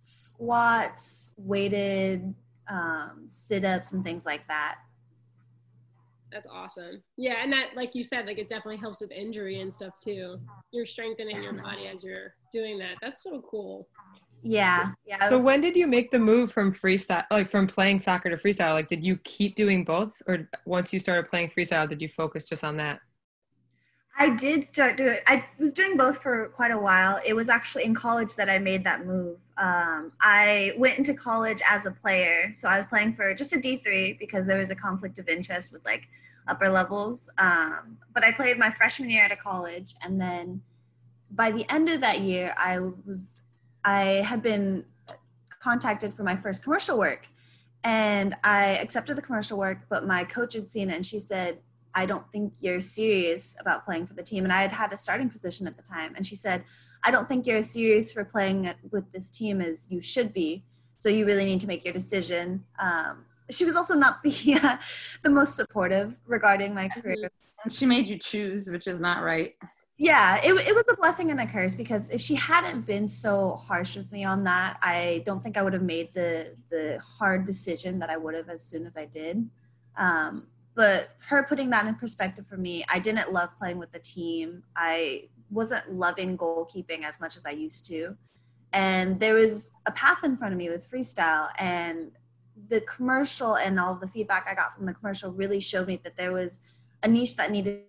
squats, 0.09 1.35
weighted 1.39 2.35
um, 2.69 3.25
sit 3.27 3.65
ups, 3.65 3.93
and 3.93 4.03
things 4.03 4.25
like 4.25 4.47
that. 4.49 4.79
That's 6.33 6.47
awesome. 6.47 7.03
Yeah, 7.17 7.37
and 7.43 7.53
that, 7.53 7.75
like 7.75 7.95
you 7.95 8.05
said, 8.05 8.27
like 8.27 8.39
it 8.39 8.49
definitely 8.49 8.77
helps 8.77 9.01
with 9.01 9.11
injury 9.11 9.61
and 9.61 9.73
stuff 9.73 9.95
too. 10.03 10.39
You're 10.73 10.87
strengthening 10.87 11.43
your 11.43 11.55
body 11.55 11.87
as 11.87 12.05
you're 12.05 12.35
doing 12.53 12.79
that. 12.79 12.97
That's 13.01 13.23
so 13.23 13.43
cool. 13.51 13.89
Yeah, 14.43 14.93
yeah. 15.07 15.29
So 15.29 15.39
when 15.39 15.61
did 15.61 15.75
you 15.75 15.87
make 15.87 16.11
the 16.11 16.19
move 16.19 16.53
from 16.53 16.73
freestyle, 16.73 17.25
like 17.31 17.49
from 17.49 17.67
playing 17.67 18.01
soccer 18.01 18.31
to 18.31 18.37
freestyle? 18.37 18.75
Like, 18.75 18.89
did 18.89 19.03
you 19.03 19.17
keep 19.25 19.57
doing 19.57 19.85
both, 19.85 20.21
or 20.27 20.49
once 20.65 20.93
you 20.93 21.01
started 21.01 21.29
playing 21.29 21.51
freestyle, 21.51 21.89
did 21.89 22.01
you 22.01 22.09
focus 22.09 22.47
just 22.47 22.63
on 22.63 22.77
that? 22.77 23.01
I 24.21 24.31
did 24.31 24.67
start 24.67 24.97
doing. 24.97 25.19
I 25.29 25.45
was 25.61 25.73
doing 25.73 25.97
both 25.97 26.21
for 26.21 26.49
quite 26.49 26.73
a 26.73 26.79
while. 26.79 27.21
It 27.25 27.35
was 27.35 27.49
actually 27.49 27.85
in 27.85 27.95
college 27.95 28.35
that 28.35 28.51
I 28.51 28.59
made 28.59 28.83
that 28.83 29.07
move. 29.07 29.39
Um, 29.57 30.11
I 30.21 30.73
went 30.77 30.99
into 30.99 31.15
college 31.15 31.63
as 31.69 31.87
a 31.87 31.93
player, 31.93 32.51
so 32.53 32.69
I 32.69 32.77
was 32.77 32.87
playing 32.87 33.15
for 33.15 33.33
just 33.33 33.53
a 33.53 33.61
D 33.61 33.77
three 33.77 34.15
because 34.15 34.45
there 34.45 34.59
was 34.59 34.71
a 34.71 34.75
conflict 34.75 35.21
of 35.21 35.29
interest 35.29 35.73
with 35.73 35.85
like 35.87 36.09
upper 36.49 36.69
levels. 36.69 37.31
Um, 37.39 37.99
but 38.13 38.25
I 38.25 38.33
played 38.33 38.59
my 38.59 38.71
freshman 38.71 39.09
year 39.09 39.23
at 39.23 39.31
a 39.31 39.37
college, 39.37 39.95
and 40.05 40.21
then 40.21 40.63
by 41.31 41.53
the 41.53 41.65
end 41.73 41.89
of 41.89 42.01
that 42.01 42.21
year, 42.21 42.55
I 42.59 42.81
was 42.81 43.43
I 43.85 44.25
had 44.27 44.43
been 44.43 44.85
contacted 45.61 46.13
for 46.13 46.25
my 46.25 46.37
first 46.37 46.65
commercial 46.65 46.99
work, 46.99 47.29
and 47.85 48.35
I 48.43 48.79
accepted 48.79 49.17
the 49.17 49.23
commercial 49.23 49.59
work. 49.59 49.79
But 49.89 50.09
my 50.09 50.25
coach 50.25 50.55
had 50.55 50.69
seen 50.69 50.91
it, 50.91 50.97
and 50.97 51.07
she 51.07 51.21
said, 51.21 51.59
I 51.95 52.07
don't 52.07 52.31
think 52.31 52.55
you're 52.61 52.81
serious 52.81 53.57
about 53.61 53.85
playing 53.85 54.07
for 54.07 54.15
the 54.15 54.23
team. 54.23 54.45
And 54.45 54.53
I 54.53 54.63
had 54.63 54.73
had 54.73 54.93
a 54.93 54.97
starting 54.97 55.29
position 55.29 55.67
at 55.67 55.77
the 55.77 55.83
time. 55.83 56.15
And 56.17 56.27
she 56.27 56.37
said, 56.37 56.65
I 57.05 57.11
don't 57.11 57.29
think 57.29 57.47
you're 57.47 57.59
as 57.59 57.71
serious 57.71 58.13
for 58.13 58.25
playing 58.25 58.73
with 58.91 59.11
this 59.13 59.31
team 59.31 59.61
as 59.61 59.91
you 59.91 60.01
should 60.01 60.33
be. 60.33 60.65
So 60.99 61.09
you 61.09 61.27
really 61.27 61.45
need 61.45 61.61
to 61.61 61.67
make 61.67 61.85
your 61.85 61.95
decision. 61.95 62.65
Um, 62.79 63.25
she 63.51 63.65
was 63.65 63.77
also 63.77 63.95
not 63.95 64.23
the 64.23 64.31
the 65.23 65.31
most 65.31 65.57
supportive 65.57 66.15
regarding 66.27 66.75
my 66.75 66.89
career. 66.89 67.31
And 67.65 67.73
she 67.73 67.87
made 67.87 68.07
you 68.07 68.19
choose, 68.19 68.69
which 68.69 68.87
is 68.87 69.01
not 69.01 69.23
right. 69.23 69.55
yeah, 69.97 70.37
it, 70.37 70.53
it 70.53 70.75
was 70.75 70.85
a 70.91 70.97
blessing 70.97 71.31
and 71.31 71.41
a 71.41 71.47
curse 71.47 71.75
because 71.75 72.09
if 72.11 72.21
she 72.21 72.37
hadn't 72.37 72.87
been 72.87 73.09
so 73.09 73.61
harsh 73.67 73.97
with 73.97 74.11
me 74.13 74.25
on 74.25 74.45
that, 74.45 74.79
I 74.81 75.23
don't 75.27 75.43
think 75.43 75.57
I 75.57 75.63
would 75.63 75.73
have 75.73 75.83
made 75.83 76.13
the 76.15 76.55
the 76.71 77.01
hard 77.01 77.47
decision 77.47 77.99
that 78.01 78.11
I 78.11 78.17
would 78.17 78.35
have 78.35 78.49
as 78.49 78.63
soon 78.63 78.87
as 78.87 78.97
I 78.97 79.07
did. 79.07 79.49
Um, 79.97 80.47
but 80.79 81.17
her 81.27 81.43
putting 81.43 81.71
that 81.71 81.87
in 81.89 81.97
perspective 81.97 82.47
for 82.47 82.57
me, 82.57 82.85
I 82.89 83.01
didn't 83.01 83.33
love 83.33 83.49
playing 83.59 83.79
with 83.79 83.91
the 83.91 83.99
team. 83.99 84.63
I 84.77 85.25
wasn't 85.51 85.93
loving 85.93 86.39
goalkeeping 86.39 87.03
as 87.03 87.21
much 87.21 87.37
as 87.37 87.45
I 87.45 87.51
used 87.51 87.85
to. 87.87 88.17
And 88.73 89.19
there 89.19 89.35
was 89.35 89.73
a 89.87 89.91
path 89.91 90.23
in 90.23 90.37
front 90.37 90.53
of 90.53 90.59
me 90.59 90.71
with 90.71 90.89
freestyle 90.89 91.49
and 91.59 92.13
the 92.69 92.81
commercial 92.83 93.57
and 93.57 93.81
all 93.81 93.97
the 93.97 94.07
feedback 94.07 94.47
I 94.49 94.55
got 94.55 94.77
from 94.77 94.87
the 94.87 94.95
commercial 94.95 95.33
really 95.33 95.59
showed 95.59 95.89
me 95.89 96.01
that 96.05 96.17
there 96.17 96.31
was 96.31 96.61
a 97.03 97.09
niche 97.09 97.35
that 97.39 97.51
needed 97.51 97.83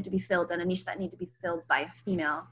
to 0.00 0.08
be 0.08 0.20
filled 0.20 0.52
and 0.52 0.62
a 0.62 0.64
niche 0.64 0.84
that 0.84 1.00
needed 1.00 1.18
to 1.18 1.18
be 1.18 1.32
filled 1.42 1.66
by 1.66 1.80
a 1.80 1.90
female 2.04 2.46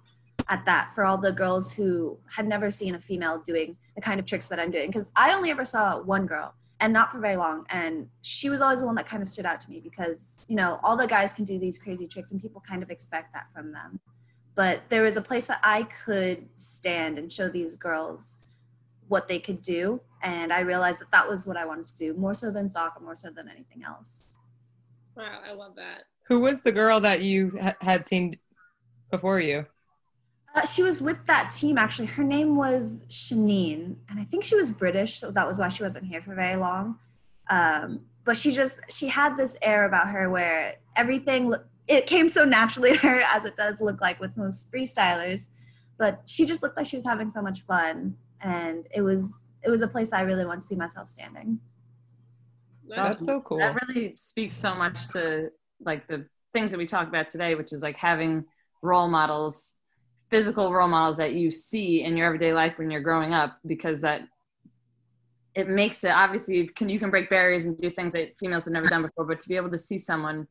at 0.48 0.66
that 0.66 0.90
for 0.96 1.04
all 1.04 1.18
the 1.18 1.30
girls 1.30 1.72
who 1.72 2.18
had 2.28 2.48
never 2.48 2.68
seen 2.68 2.96
a 2.96 3.00
female 3.00 3.38
doing 3.46 3.76
the 3.94 4.02
kind 4.02 4.18
of 4.18 4.26
tricks 4.26 4.48
that 4.48 4.58
I'm 4.58 4.72
doing. 4.72 4.88
Because 4.88 5.12
I 5.14 5.34
only 5.34 5.52
ever 5.52 5.64
saw 5.64 6.00
one 6.00 6.26
girl 6.26 6.54
and 6.80 6.92
not 6.92 7.10
for 7.10 7.18
very 7.18 7.36
long. 7.36 7.66
And 7.70 8.08
she 8.22 8.50
was 8.50 8.60
always 8.60 8.80
the 8.80 8.86
one 8.86 8.94
that 8.96 9.06
kind 9.06 9.22
of 9.22 9.28
stood 9.28 9.46
out 9.46 9.60
to 9.62 9.70
me 9.70 9.80
because, 9.80 10.38
you 10.48 10.56
know, 10.56 10.78
all 10.82 10.96
the 10.96 11.06
guys 11.06 11.32
can 11.32 11.44
do 11.44 11.58
these 11.58 11.78
crazy 11.78 12.06
tricks 12.06 12.32
and 12.32 12.40
people 12.40 12.62
kind 12.66 12.82
of 12.82 12.90
expect 12.90 13.34
that 13.34 13.46
from 13.54 13.72
them. 13.72 14.00
But 14.54 14.82
there 14.88 15.02
was 15.02 15.16
a 15.16 15.22
place 15.22 15.46
that 15.46 15.60
I 15.62 15.84
could 16.04 16.48
stand 16.56 17.18
and 17.18 17.32
show 17.32 17.48
these 17.48 17.74
girls 17.74 18.40
what 19.08 19.28
they 19.28 19.38
could 19.38 19.62
do. 19.62 20.00
And 20.22 20.52
I 20.52 20.60
realized 20.60 21.00
that 21.00 21.10
that 21.12 21.28
was 21.28 21.46
what 21.46 21.56
I 21.56 21.64
wanted 21.64 21.86
to 21.86 21.96
do 21.96 22.14
more 22.14 22.34
so 22.34 22.50
than 22.50 22.68
soccer, 22.68 23.00
more 23.00 23.14
so 23.14 23.30
than 23.30 23.48
anything 23.48 23.84
else. 23.84 24.38
Wow, 25.16 25.40
I 25.48 25.52
love 25.52 25.74
that. 25.76 26.04
Who 26.26 26.40
was 26.40 26.62
the 26.62 26.72
girl 26.72 27.00
that 27.00 27.22
you 27.22 27.56
ha- 27.60 27.76
had 27.80 28.06
seen 28.06 28.36
before 29.10 29.40
you? 29.40 29.66
Uh, 30.58 30.66
she 30.66 30.82
was 30.82 31.00
with 31.00 31.24
that 31.26 31.52
team 31.52 31.78
actually. 31.78 32.06
Her 32.06 32.24
name 32.24 32.56
was 32.56 33.04
Shanine, 33.08 33.96
and 34.08 34.18
I 34.18 34.24
think 34.24 34.42
she 34.42 34.56
was 34.56 34.72
British, 34.72 35.18
so 35.18 35.30
that 35.30 35.46
was 35.46 35.58
why 35.58 35.68
she 35.68 35.82
wasn't 35.84 36.06
here 36.06 36.20
for 36.20 36.34
very 36.34 36.56
long. 36.56 36.98
Um, 37.48 38.00
but 38.24 38.36
she 38.36 38.50
just 38.52 38.80
she 38.88 39.08
had 39.08 39.36
this 39.36 39.56
air 39.62 39.84
about 39.84 40.08
her 40.08 40.28
where 40.28 40.74
everything 40.96 41.54
it 41.86 42.06
came 42.06 42.28
so 42.28 42.44
naturally 42.44 42.92
to 42.98 42.98
her 42.98 43.22
as 43.26 43.44
it 43.44 43.56
does 43.56 43.80
look 43.80 44.00
like 44.00 44.18
with 44.20 44.36
most 44.36 44.72
freestylers. 44.72 45.48
But 45.96 46.22
she 46.26 46.44
just 46.44 46.62
looked 46.62 46.76
like 46.76 46.86
she 46.86 46.96
was 46.96 47.06
having 47.06 47.30
so 47.30 47.40
much 47.40 47.62
fun, 47.62 48.16
and 48.40 48.86
it 48.92 49.02
was 49.02 49.42
it 49.62 49.70
was 49.70 49.82
a 49.82 49.88
place 49.88 50.12
I 50.12 50.22
really 50.22 50.44
want 50.44 50.60
to 50.62 50.66
see 50.66 50.76
myself 50.76 51.08
standing. 51.08 51.60
That's 52.88 53.24
so 53.24 53.40
cool. 53.42 53.58
That 53.58 53.78
really 53.86 54.16
speaks 54.16 54.56
so 54.56 54.74
much 54.74 55.08
to 55.08 55.50
like 55.80 56.08
the 56.08 56.26
things 56.52 56.72
that 56.72 56.78
we 56.78 56.86
talk 56.86 57.06
about 57.06 57.28
today, 57.28 57.54
which 57.54 57.72
is 57.72 57.82
like 57.82 57.96
having 57.96 58.44
role 58.82 59.08
models, 59.08 59.74
physical 60.30 60.72
role 60.72 60.88
models 60.88 61.16
that 61.16 61.34
you 61.34 61.50
see 61.50 62.02
in 62.02 62.16
your 62.16 62.26
everyday 62.26 62.52
life 62.52 62.78
when 62.78 62.90
you're 62.90 63.00
growing 63.00 63.32
up, 63.32 63.58
because 63.66 64.00
that 64.02 64.22
it 65.54 65.68
makes 65.68 66.04
it 66.04 66.10
obviously 66.10 66.58
you 66.58 66.68
can 66.68 66.88
you 66.88 66.98
can 66.98 67.10
break 67.10 67.28
barriers 67.28 67.66
and 67.66 67.76
do 67.78 67.90
things 67.90 68.12
that 68.12 68.36
females 68.38 68.64
have 68.64 68.72
never 68.72 68.86
done 68.86 69.02
before, 69.02 69.24
but 69.24 69.40
to 69.40 69.48
be 69.48 69.56
able 69.56 69.70
to 69.70 69.78
see 69.78 69.98
someone 69.98 70.46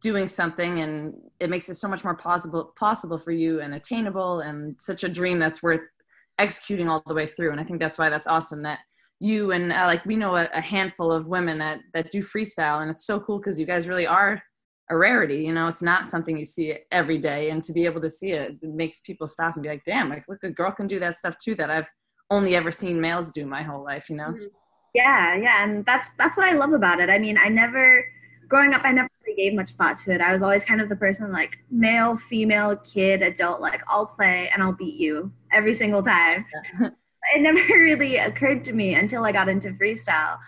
doing 0.00 0.28
something 0.28 0.80
and 0.80 1.14
it 1.40 1.48
makes 1.48 1.68
it 1.68 1.74
so 1.74 1.88
much 1.88 2.04
more 2.04 2.14
possible 2.14 2.72
possible 2.78 3.18
for 3.18 3.32
you 3.32 3.60
and 3.60 3.74
attainable 3.74 4.40
and 4.40 4.80
such 4.80 5.04
a 5.04 5.08
dream 5.08 5.38
that's 5.38 5.62
worth 5.62 5.92
executing 6.38 6.88
all 6.88 7.02
the 7.06 7.14
way 7.14 7.26
through. 7.26 7.50
And 7.50 7.60
I 7.60 7.64
think 7.64 7.80
that's 7.80 7.98
why 7.98 8.10
that's 8.10 8.26
awesome 8.26 8.62
that 8.62 8.80
you 9.18 9.52
and 9.52 9.72
uh, 9.72 9.86
like 9.86 10.04
we 10.04 10.16
know 10.16 10.36
a, 10.36 10.48
a, 10.52 10.60
handful 10.60 11.10
of 11.10 11.26
women 11.26 11.58
that 11.58 11.80
that 11.94 12.10
do 12.10 12.20
freestyle 12.22 12.82
and 12.82 12.90
it's 12.90 13.06
so 13.06 13.18
cool 13.18 13.38
because 13.38 13.58
you 13.58 13.64
guys 13.64 13.88
really 13.88 14.06
are 14.06 14.42
a 14.90 14.96
rarity 14.96 15.42
you 15.44 15.52
know 15.52 15.66
it's 15.66 15.82
not 15.82 16.06
something 16.06 16.36
you 16.36 16.44
see 16.44 16.76
every 16.92 17.18
day 17.18 17.50
and 17.50 17.62
to 17.64 17.72
be 17.72 17.84
able 17.84 18.00
to 18.00 18.10
see 18.10 18.32
it, 18.32 18.56
it 18.62 18.68
makes 18.68 19.00
people 19.00 19.26
stop 19.26 19.54
and 19.54 19.62
be 19.62 19.68
like 19.68 19.84
damn 19.84 20.08
like 20.08 20.24
look 20.28 20.42
a 20.42 20.50
girl 20.50 20.70
can 20.70 20.86
do 20.86 21.00
that 21.00 21.16
stuff 21.16 21.36
too 21.38 21.54
that 21.54 21.70
i've 21.70 21.88
only 22.30 22.56
ever 22.56 22.70
seen 22.70 23.00
males 23.00 23.30
do 23.32 23.46
my 23.46 23.62
whole 23.62 23.84
life 23.84 24.08
you 24.08 24.16
know 24.16 24.28
mm-hmm. 24.28 24.46
yeah 24.94 25.34
yeah 25.34 25.64
and 25.64 25.84
that's 25.86 26.10
that's 26.18 26.36
what 26.36 26.48
i 26.48 26.52
love 26.52 26.72
about 26.72 27.00
it 27.00 27.10
i 27.10 27.18
mean 27.18 27.36
i 27.38 27.48
never 27.48 28.04
growing 28.48 28.72
up 28.72 28.84
i 28.84 28.92
never 28.92 29.08
really 29.24 29.36
gave 29.36 29.54
much 29.54 29.72
thought 29.72 29.96
to 29.96 30.12
it 30.12 30.20
i 30.20 30.32
was 30.32 30.42
always 30.42 30.64
kind 30.64 30.80
of 30.80 30.88
the 30.88 30.96
person 30.96 31.32
like 31.32 31.58
male 31.70 32.16
female 32.16 32.76
kid 32.76 33.22
adult 33.22 33.60
like 33.60 33.82
i'll 33.88 34.06
play 34.06 34.48
and 34.52 34.62
i'll 34.62 34.72
beat 34.72 34.94
you 34.94 35.32
every 35.52 35.74
single 35.74 36.02
time 36.02 36.44
yeah. 36.80 36.90
it 37.34 37.40
never 37.40 37.60
really 37.78 38.16
occurred 38.16 38.64
to 38.64 38.72
me 38.72 38.94
until 38.94 39.24
I 39.24 39.32
got 39.32 39.48
into 39.48 39.70
freestyle. 39.70 40.38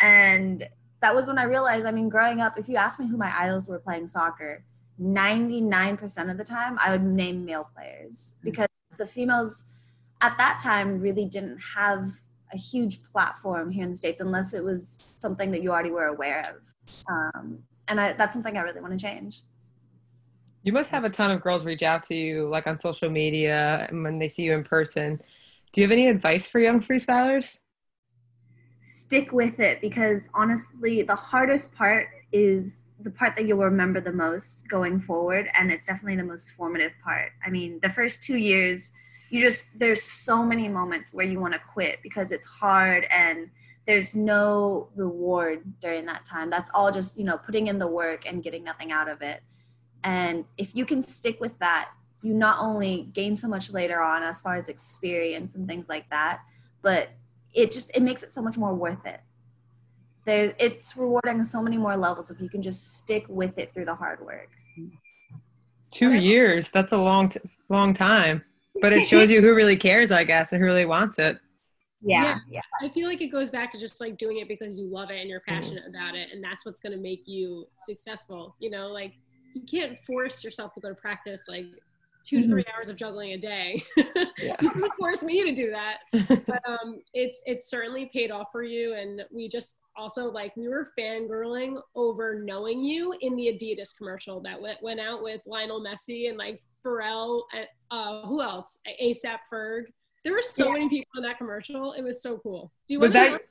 And 0.00 0.66
that 1.04 1.14
was 1.14 1.26
when 1.26 1.38
I 1.38 1.44
realized, 1.44 1.84
I 1.84 1.90
mean, 1.90 2.08
growing 2.08 2.40
up, 2.40 2.58
if 2.58 2.66
you 2.66 2.76
asked 2.76 2.98
me 2.98 3.06
who 3.06 3.18
my 3.18 3.30
idols 3.38 3.68
were 3.68 3.78
playing 3.78 4.06
soccer, 4.06 4.64
99% 4.98 6.30
of 6.30 6.38
the 6.38 6.44
time 6.44 6.78
I 6.80 6.92
would 6.92 7.04
name 7.04 7.44
male 7.44 7.68
players 7.74 8.36
hmm. 8.40 8.48
because 8.48 8.68
the 8.96 9.04
females 9.04 9.66
at 10.22 10.38
that 10.38 10.60
time 10.62 11.00
really 11.00 11.26
didn't 11.26 11.58
have 11.58 12.10
a 12.54 12.56
huge 12.56 13.04
platform 13.12 13.70
here 13.70 13.84
in 13.84 13.90
the 13.90 13.96
States 13.96 14.22
unless 14.22 14.54
it 14.54 14.64
was 14.64 15.12
something 15.14 15.50
that 15.50 15.62
you 15.62 15.70
already 15.70 15.90
were 15.90 16.06
aware 16.06 16.40
of. 16.40 16.56
Um, 17.10 17.58
and 17.88 18.00
I, 18.00 18.14
that's 18.14 18.32
something 18.32 18.56
I 18.56 18.62
really 18.62 18.80
want 18.80 18.98
to 18.98 19.06
change. 19.06 19.42
You 20.62 20.72
must 20.72 20.90
have 20.90 21.04
a 21.04 21.10
ton 21.10 21.30
of 21.30 21.42
girls 21.42 21.66
reach 21.66 21.82
out 21.82 22.02
to 22.04 22.14
you 22.14 22.48
like 22.48 22.66
on 22.66 22.78
social 22.78 23.10
media 23.10 23.86
and 23.90 24.02
when 24.02 24.16
they 24.16 24.30
see 24.30 24.44
you 24.44 24.54
in 24.54 24.64
person. 24.64 25.20
Do 25.72 25.82
you 25.82 25.86
have 25.86 25.92
any 25.92 26.08
advice 26.08 26.48
for 26.48 26.60
young 26.60 26.80
freestylers? 26.80 27.58
Stick 29.04 29.32
with 29.32 29.60
it 29.60 29.80
because 29.80 30.28
honestly, 30.34 31.02
the 31.02 31.14
hardest 31.14 31.72
part 31.72 32.08
is 32.32 32.84
the 33.00 33.10
part 33.10 33.36
that 33.36 33.46
you'll 33.46 33.58
remember 33.58 34.00
the 34.00 34.12
most 34.12 34.66
going 34.68 35.00
forward. 35.00 35.48
And 35.54 35.70
it's 35.70 35.86
definitely 35.86 36.16
the 36.16 36.24
most 36.24 36.52
formative 36.52 36.92
part. 37.02 37.32
I 37.44 37.50
mean, 37.50 37.78
the 37.82 37.90
first 37.90 38.22
two 38.22 38.36
years, 38.36 38.92
you 39.30 39.40
just, 39.40 39.78
there's 39.78 40.02
so 40.02 40.42
many 40.42 40.68
moments 40.68 41.12
where 41.12 41.26
you 41.26 41.38
want 41.38 41.54
to 41.54 41.60
quit 41.60 41.98
because 42.02 42.32
it's 42.32 42.46
hard 42.46 43.06
and 43.10 43.50
there's 43.86 44.14
no 44.14 44.88
reward 44.96 45.62
during 45.80 46.06
that 46.06 46.24
time. 46.24 46.48
That's 46.48 46.70
all 46.72 46.90
just, 46.90 47.18
you 47.18 47.24
know, 47.24 47.36
putting 47.36 47.66
in 47.66 47.78
the 47.78 47.86
work 47.86 48.26
and 48.26 48.42
getting 48.42 48.64
nothing 48.64 48.90
out 48.90 49.08
of 49.08 49.20
it. 49.20 49.42
And 50.02 50.44
if 50.56 50.74
you 50.74 50.86
can 50.86 51.02
stick 51.02 51.40
with 51.40 51.58
that, 51.58 51.90
you 52.22 52.32
not 52.32 52.58
only 52.58 53.10
gain 53.12 53.36
so 53.36 53.48
much 53.48 53.70
later 53.70 54.00
on 54.00 54.22
as 54.22 54.40
far 54.40 54.54
as 54.54 54.70
experience 54.70 55.54
and 55.54 55.68
things 55.68 55.86
like 55.88 56.08
that, 56.08 56.40
but 56.80 57.10
it 57.54 57.72
just 57.72 57.96
it 57.96 58.02
makes 58.02 58.22
it 58.22 58.32
so 58.32 58.42
much 58.42 58.58
more 58.58 58.74
worth 58.74 59.04
it. 59.06 59.20
There, 60.26 60.54
it's 60.58 60.96
rewarding 60.96 61.38
on 61.38 61.44
so 61.44 61.62
many 61.62 61.76
more 61.76 61.96
levels 61.96 62.30
if 62.30 62.40
you 62.40 62.48
can 62.48 62.62
just 62.62 62.96
stick 62.96 63.26
with 63.28 63.58
it 63.58 63.74
through 63.74 63.84
the 63.84 63.94
hard 63.94 64.24
work. 64.24 64.48
Two 65.90 66.14
years, 66.14 66.70
that's 66.70 66.92
a 66.92 66.96
long, 66.96 67.28
t- 67.28 67.40
long 67.68 67.92
time, 67.92 68.42
but 68.80 68.92
it 68.92 69.02
shows 69.02 69.30
you 69.30 69.42
who 69.42 69.54
really 69.54 69.76
cares, 69.76 70.10
I 70.10 70.24
guess, 70.24 70.52
and 70.52 70.60
who 70.60 70.66
really 70.66 70.86
wants 70.86 71.18
it. 71.18 71.38
Yeah, 72.00 72.22
yeah, 72.22 72.38
yeah. 72.50 72.60
I 72.82 72.88
feel 72.90 73.06
like 73.06 73.20
it 73.20 73.28
goes 73.28 73.50
back 73.50 73.70
to 73.72 73.78
just 73.78 74.00
like 74.00 74.18
doing 74.18 74.38
it 74.38 74.48
because 74.48 74.78
you 74.78 74.86
love 74.86 75.10
it 75.10 75.20
and 75.20 75.28
you're 75.28 75.40
passionate 75.46 75.84
mm-hmm. 75.84 75.94
about 75.94 76.14
it, 76.16 76.30
and 76.32 76.42
that's 76.42 76.64
what's 76.66 76.80
going 76.80 76.92
to 76.92 76.98
make 76.98 77.28
you 77.28 77.66
successful. 77.76 78.56
You 78.58 78.70
know, 78.70 78.88
like 78.88 79.12
you 79.54 79.62
can't 79.62 79.98
force 80.00 80.42
yourself 80.42 80.72
to 80.74 80.80
go 80.80 80.88
to 80.88 80.94
practice 80.94 81.44
like 81.48 81.66
2 82.24 82.36
to 82.36 82.42
mm-hmm. 82.42 82.52
three 82.52 82.64
hours 82.74 82.88
of 82.88 82.96
juggling 82.96 83.32
a 83.32 83.38
day. 83.38 83.82
Yeah. 84.36 84.56
you 84.60 84.90
force 84.98 85.22
me 85.22 85.42
to 85.44 85.54
do 85.54 85.70
that. 85.70 85.98
but 86.46 86.60
um, 86.68 87.00
it's 87.14 87.42
it's 87.46 87.68
certainly 87.68 88.10
paid 88.12 88.30
off 88.30 88.48
for 88.50 88.62
you. 88.62 88.94
And 88.94 89.22
we 89.32 89.48
just 89.48 89.78
also 89.96 90.30
like 90.30 90.54
we 90.56 90.68
were 90.68 90.88
fangirling 90.98 91.80
over 91.94 92.42
knowing 92.44 92.82
you 92.82 93.14
in 93.20 93.36
the 93.36 93.46
Adidas 93.46 93.96
commercial 93.96 94.40
that 94.40 94.60
went 94.60 94.82
went 94.82 95.00
out 95.00 95.22
with 95.22 95.40
Lionel 95.46 95.82
Messi 95.82 96.28
and 96.28 96.36
like 96.36 96.60
Pharrell 96.84 97.42
and 97.54 97.66
uh, 97.90 98.26
who 98.26 98.42
else? 98.42 98.80
ASAP 99.00 99.38
Ferg. 99.52 99.84
There 100.24 100.32
were 100.32 100.42
so 100.42 100.66
yeah. 100.66 100.72
many 100.72 100.88
people 100.88 101.10
in 101.18 101.22
that 101.22 101.38
commercial. 101.38 101.92
It 101.92 102.02
was 102.02 102.20
so 102.20 102.38
cool. 102.38 102.72
Do 102.88 102.94
you 102.94 103.00
was 103.00 103.12
that? 103.12 103.42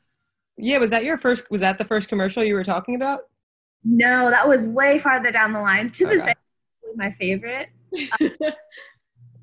Yeah, 0.58 0.78
was 0.78 0.90
that 0.90 1.04
your 1.04 1.18
first? 1.18 1.50
Was 1.50 1.62
that 1.62 1.78
the 1.78 1.86
first 1.86 2.10
commercial 2.10 2.44
you 2.44 2.56
were 2.56 2.64
talking 2.64 2.96
about? 2.96 3.22
No, 3.84 4.30
that 4.30 4.48
was 4.48 4.66
way 4.66 5.00
farther 5.00 5.32
down 5.32 5.54
the 5.54 5.62
line. 5.62 5.92
To 5.92 6.06
okay. 6.06 6.16
this 6.16 6.26
day, 6.26 6.34
my 6.96 7.12
favorite 7.12 7.70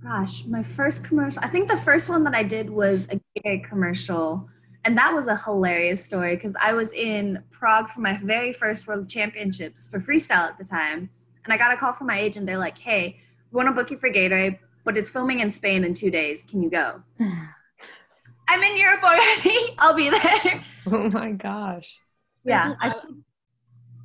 gosh, 0.02 0.44
my 0.46 0.62
first 0.62 1.04
commercial. 1.04 1.42
I 1.42 1.48
think 1.48 1.68
the 1.68 1.76
first 1.78 2.08
one 2.08 2.24
that 2.24 2.34
I 2.34 2.42
did 2.42 2.70
was 2.70 3.06
a 3.10 3.20
Gatorade 3.40 3.68
commercial. 3.68 4.48
And 4.84 4.96
that 4.96 5.12
was 5.14 5.26
a 5.26 5.36
hilarious 5.36 6.04
story 6.04 6.36
because 6.36 6.56
I 6.60 6.72
was 6.72 6.92
in 6.92 7.42
Prague 7.50 7.90
for 7.90 8.00
my 8.00 8.18
very 8.22 8.52
first 8.52 8.86
World 8.86 9.08
Championships 9.08 9.88
for 9.88 10.00
freestyle 10.00 10.48
at 10.48 10.58
the 10.58 10.64
time. 10.64 11.10
And 11.44 11.52
I 11.52 11.58
got 11.58 11.72
a 11.72 11.76
call 11.76 11.92
from 11.92 12.06
my 12.06 12.18
agent. 12.18 12.46
They're 12.46 12.58
like, 12.58 12.78
hey, 12.78 13.20
we 13.50 13.56
want 13.56 13.68
to 13.68 13.72
book 13.72 13.90
you 13.90 13.98
for 13.98 14.10
Gatorade, 14.10 14.58
but 14.84 14.96
it's 14.96 15.10
filming 15.10 15.40
in 15.40 15.50
Spain 15.50 15.84
in 15.84 15.92
two 15.92 16.10
days. 16.10 16.42
Can 16.44 16.62
you 16.62 16.70
go? 16.70 17.02
I'm 18.48 18.62
in 18.62 18.76
Europe 18.76 19.02
already. 19.04 19.56
I'll 19.78 19.94
be 19.94 20.10
there. 20.10 20.64
Oh 20.90 21.08
my 21.10 21.32
gosh. 21.32 21.96
Yeah. 22.44 22.74
I, 22.80 22.94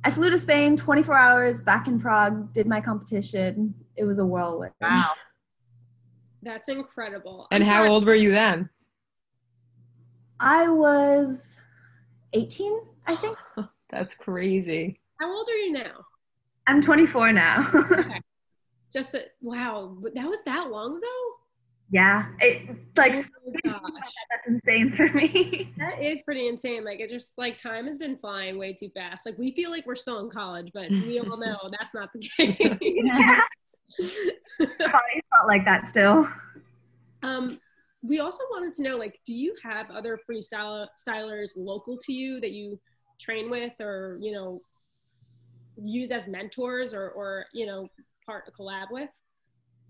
I 0.06 0.10
flew 0.10 0.30
to 0.30 0.38
Spain 0.38 0.76
24 0.76 1.18
hours 1.18 1.60
back 1.60 1.88
in 1.88 1.98
Prague, 1.98 2.52
did 2.52 2.68
my 2.68 2.80
competition. 2.80 3.74
It 3.96 4.04
was 4.04 4.20
a 4.20 4.24
whirlwind. 4.24 4.72
Wow. 4.80 5.14
That's 6.44 6.68
incredible. 6.68 7.48
And 7.50 7.64
I'm 7.64 7.68
how 7.68 7.78
sorry. 7.78 7.88
old 7.88 8.06
were 8.06 8.14
you 8.14 8.30
then? 8.30 8.70
I 10.38 10.68
was 10.68 11.58
18, 12.34 12.82
I 13.08 13.16
think. 13.16 13.36
That's 13.88 14.14
crazy. 14.14 15.00
How 15.18 15.28
old 15.28 15.48
are 15.48 15.56
you 15.56 15.72
now? 15.72 16.04
I'm 16.68 16.80
24 16.80 17.32
now. 17.32 17.68
okay. 17.74 18.20
Just 18.92 19.12
a, 19.16 19.24
wow, 19.40 19.98
that 20.14 20.28
was 20.28 20.44
that 20.44 20.70
long 20.70 20.96
ago. 20.96 21.25
Yeah, 21.90 22.26
it 22.40 22.68
like 22.96 23.14
Oh 23.14 23.52
gosh. 23.64 23.80
that's 24.30 24.48
insane 24.48 24.90
for 24.90 25.08
me. 25.12 25.72
That 25.78 26.02
is 26.02 26.22
pretty 26.24 26.48
insane. 26.48 26.84
Like 26.84 26.98
it 27.00 27.08
just 27.08 27.32
like 27.38 27.58
time 27.58 27.86
has 27.86 27.98
been 27.98 28.16
flying 28.18 28.58
way 28.58 28.72
too 28.72 28.90
fast. 28.94 29.24
Like 29.24 29.38
we 29.38 29.52
feel 29.54 29.70
like 29.70 29.86
we're 29.86 29.94
still 29.94 30.18
in 30.18 30.30
college, 30.30 30.70
but 30.74 30.90
we 30.90 31.20
all 31.20 31.36
know 31.44 31.56
that's 31.78 31.94
not 31.94 32.08
the 32.12 32.20
case. 32.38 32.56
yeah, 32.80 33.40
probably 34.58 35.22
felt 35.30 35.46
like 35.46 35.64
that 35.64 35.86
still. 35.86 36.28
um, 37.22 37.48
we 38.02 38.20
also 38.20 38.42
wanted 38.50 38.72
to 38.74 38.82
know, 38.82 38.96
like, 38.96 39.18
do 39.26 39.34
you 39.34 39.54
have 39.64 39.90
other 39.90 40.18
freestyle 40.28 40.86
stylers 40.98 41.52
local 41.56 41.98
to 41.98 42.12
you 42.12 42.40
that 42.40 42.50
you 42.52 42.78
train 43.20 43.48
with, 43.50 43.72
or 43.80 44.18
you 44.20 44.32
know, 44.32 44.60
use 45.76 46.10
as 46.10 46.26
mentors, 46.28 46.92
or 46.94 47.10
or 47.10 47.46
you 47.52 47.66
know, 47.66 47.88
part 48.24 48.44
a 48.48 48.50
collab 48.52 48.86
with? 48.90 49.10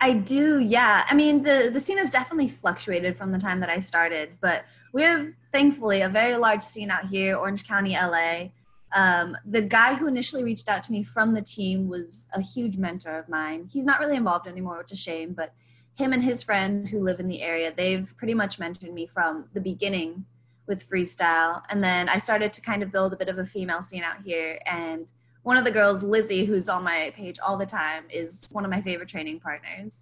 I 0.01 0.13
do, 0.13 0.59
yeah. 0.59 1.07
I 1.09 1.15
mean, 1.15 1.43
the 1.43 1.71
the 1.73 1.81
scene 1.81 1.99
has 1.99 2.13
definitely 2.13 2.49
fluctuated 2.49 3.17
from 3.17 3.33
the 3.33 3.39
time 3.39 3.61
that 3.61 3.71
I 3.71 3.81
started, 3.81 4.37
but 4.41 4.65
we 4.93 5.03
have 5.03 5.29
thankfully 5.53 6.03
a 6.03 6.09
very 6.09 6.37
large 6.37 6.63
scene 6.63 6.91
out 6.91 7.07
here, 7.07 7.37
Orange 7.37 7.67
County, 7.67 7.93
LA. 7.93 8.49
Um, 8.95 9.37
the 9.45 9.63
guy 9.63 9.95
who 9.95 10.07
initially 10.07 10.45
reached 10.45 10.69
out 10.69 10.83
to 10.85 10.93
me 10.93 11.03
from 11.03 11.35
the 11.35 11.43
team 11.43 11.89
was 11.89 12.29
a 12.35 12.41
huge 12.41 12.79
mentor 12.79 13.19
of 13.19 13.29
mine. 13.29 13.69
He's 13.71 13.85
not 13.85 14.01
really 14.01 14.17
involved 14.17 14.47
anymore, 14.47 14.79
which 14.79 14.93
is 14.93 14.99
a 14.99 15.03
shame, 15.03 15.33
but 15.33 15.53
him 15.97 16.13
and 16.13 16.23
his 16.23 16.43
friend 16.43 16.89
who 16.89 17.03
live 17.03 17.21
in 17.21 17.27
the 17.27 17.43
area, 17.43 17.73
they've 17.75 18.13
pretty 18.17 18.35
much 18.35 18.59
mentored 18.59 18.93
me 18.93 19.07
from 19.07 19.47
the 19.55 19.61
beginning 19.61 20.25
with 20.67 20.89
freestyle. 20.89 21.63
And 21.71 21.83
then 21.83 22.09
I 22.09 22.19
started 22.19 22.53
to 22.55 22.61
kind 22.61 22.83
of 22.83 22.93
build 22.93 23.13
a 23.13 23.17
bit 23.17 23.29
of 23.29 23.39
a 23.39 23.47
female 23.47 23.83
scene 23.83 24.03
out 24.03 24.23
here. 24.25 24.61
And 24.67 25.09
one 25.47 25.57
of 25.57 25.65
the 25.65 25.71
girls, 25.71 26.03
Lizzie, 26.03 26.45
who's 26.45 26.69
on 26.69 26.83
my 26.83 27.13
page 27.15 27.39
all 27.39 27.57
the 27.57 27.65
time, 27.65 28.03
is 28.11 28.51
one 28.51 28.65
of 28.65 28.71
my 28.73 28.83
favorite 28.83 29.09
training 29.09 29.39
partners. 29.39 30.01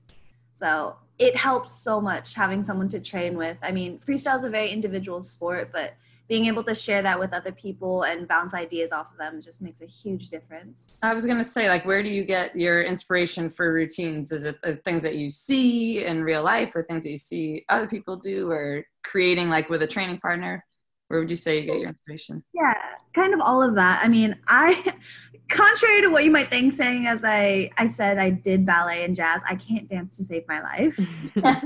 So 0.55 0.97
it 1.19 1.37
helps 1.37 1.71
so 1.71 2.01
much 2.01 2.35
having 2.35 2.65
someone 2.65 2.89
to 2.89 2.99
train 2.99 3.37
with. 3.37 3.59
I 3.63 3.71
mean, 3.71 3.99
freestyle 3.99 4.39
is 4.39 4.45
a 4.45 4.49
very 4.49 4.71
individual 4.71 5.21
sport, 5.21 5.69
but 5.71 5.97
being 6.29 6.47
able 6.47 6.63
to 6.63 6.75
share 6.75 7.03
that 7.03 7.21
with 7.21 7.35
other 7.35 7.53
people 7.53 8.05
and 8.05 8.27
bounce 8.27 8.55
ideas 8.55 8.91
off 8.91 9.13
of 9.13 9.19
them 9.19 9.43
just 9.43 9.61
makes 9.61 9.83
a 9.83 9.87
huge 9.87 10.31
difference. 10.31 10.99
I 11.03 11.13
was 11.13 11.27
gonna 11.27 11.45
say, 11.45 11.69
like, 11.69 11.85
where 11.85 12.03
do 12.03 12.09
you 12.09 12.25
get 12.25 12.57
your 12.57 12.83
inspiration 12.83 13.51
for 13.51 13.71
routines? 13.71 14.33
Is 14.33 14.47
it 14.47 14.57
uh, 14.65 14.73
things 14.83 15.03
that 15.03 15.17
you 15.17 15.29
see 15.29 16.07
in 16.07 16.25
real 16.25 16.43
life, 16.43 16.75
or 16.75 16.85
things 16.85 17.03
that 17.03 17.11
you 17.11 17.19
see 17.19 17.67
other 17.69 17.87
people 17.87 18.17
do, 18.17 18.51
or 18.51 18.87
creating 19.03 19.51
like 19.51 19.69
with 19.69 19.83
a 19.83 19.87
training 19.87 20.21
partner? 20.21 20.65
Where 21.09 21.21
would 21.21 21.31
you 21.31 21.37
say 21.37 21.61
you 21.61 21.67
get 21.67 21.79
your 21.79 21.89
inspiration? 21.91 22.43
Yeah, 22.55 22.75
kind 23.15 23.35
of 23.35 23.41
all 23.41 23.63
of 23.63 23.75
that. 23.75 24.01
I 24.03 24.09
mean, 24.09 24.37
I, 24.49 24.95
contrary 25.51 26.03
to 26.03 26.09
what 26.09 26.25
you 26.25 26.31
might 26.31 26.51
think, 26.51 26.73
saying 26.73 27.07
as 27.07 27.23
I, 27.25 27.71
I 27.77 27.87
said 27.87 28.19
I 28.19 28.31
did 28.31 28.65
ballet 28.67 29.05
and 29.05 29.15
jazz, 29.15 29.43
I 29.47 29.55
can't 29.57 29.89
dance 29.89 30.17
to 30.17 30.25
save 30.25 30.49
my 30.49 30.61
life. 30.63 30.99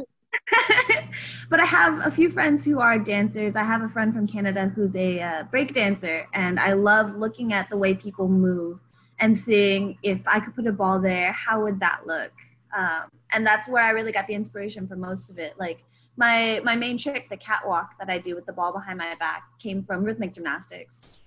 but 1.51 1.61
I 1.61 1.65
have 1.65 2.07
a 2.07 2.11
few 2.11 2.31
friends 2.31 2.65
who 2.65 2.81
are 2.81 2.99
dancers. 2.99 3.57
I 3.57 3.65
have 3.65 3.83
a 3.83 3.89
friend 3.89 4.13
from 4.15 4.27
Canada 4.27 4.73
who's 4.75 4.95
a 4.97 5.21
uh, 5.21 5.43
break 5.45 5.73
dancer, 5.75 6.27
and 6.35 6.59
I 6.59 6.73
love 6.73 7.15
looking 7.15 7.53
at 7.53 7.71
the 7.71 7.77
way 7.77 7.95
people 7.95 8.29
move 8.29 8.81
and 9.21 9.39
seeing 9.39 9.99
if 10.03 10.21
I 10.27 10.41
could 10.41 10.55
put 10.55 10.67
a 10.67 10.73
ball 10.73 11.01
there, 11.01 11.33
how 11.33 11.63
would 11.63 11.81
that 11.81 12.07
look? 12.07 12.33
Um, 12.77 13.11
and 13.33 13.47
that's 13.47 13.69
where 13.69 13.83
I 13.83 13.91
really 13.91 14.13
got 14.13 14.27
the 14.27 14.35
inspiration 14.35 14.87
for 14.87 14.97
most 14.97 15.31
of 15.31 15.39
it. 15.39 15.55
Like 15.59 15.85
my 16.19 16.61
my 16.65 16.75
main 16.75 16.99
trick, 16.99 17.31
the 17.31 17.37
catwalk 17.37 17.97
that 17.99 18.11
I 18.11 18.19
do 18.19 18.35
with 18.35 18.45
the 18.45 18.53
ball 18.53 18.73
behind 18.73 18.99
my 18.99 19.15
back, 19.15 19.45
came 19.59 19.83
from 19.83 20.03
rhythmic 20.03 20.35
gymnastics. 20.35 21.19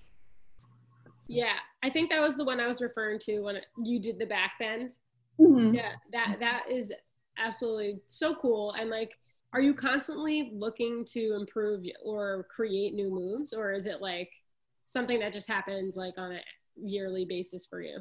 Yeah, 1.28 1.56
I 1.82 1.90
think 1.90 2.10
that 2.10 2.20
was 2.20 2.36
the 2.36 2.44
one 2.44 2.60
I 2.60 2.68
was 2.68 2.82
referring 2.82 3.18
to 3.20 3.40
when 3.40 3.56
you 3.82 4.00
did 4.00 4.18
the 4.18 4.26
back 4.26 4.52
bend. 4.58 4.96
Mhm. 5.40 5.74
Yeah, 5.74 5.92
that 6.12 6.38
that 6.40 6.64
is 6.70 6.92
absolutely 7.38 8.00
so 8.06 8.34
cool. 8.34 8.72
And 8.72 8.90
like, 8.90 9.10
are 9.54 9.62
you 9.62 9.72
constantly 9.72 10.50
looking 10.54 11.04
to 11.06 11.36
improve 11.40 11.84
or 12.04 12.46
create 12.50 12.94
new 12.94 13.10
moves, 13.10 13.52
or 13.54 13.72
is 13.72 13.86
it 13.86 14.02
like 14.02 14.30
something 14.84 15.18
that 15.20 15.32
just 15.32 15.48
happens 15.48 15.96
like 15.96 16.14
on 16.18 16.32
a 16.32 16.40
yearly 16.76 17.24
basis 17.24 17.64
for 17.64 17.80
you? 17.80 18.00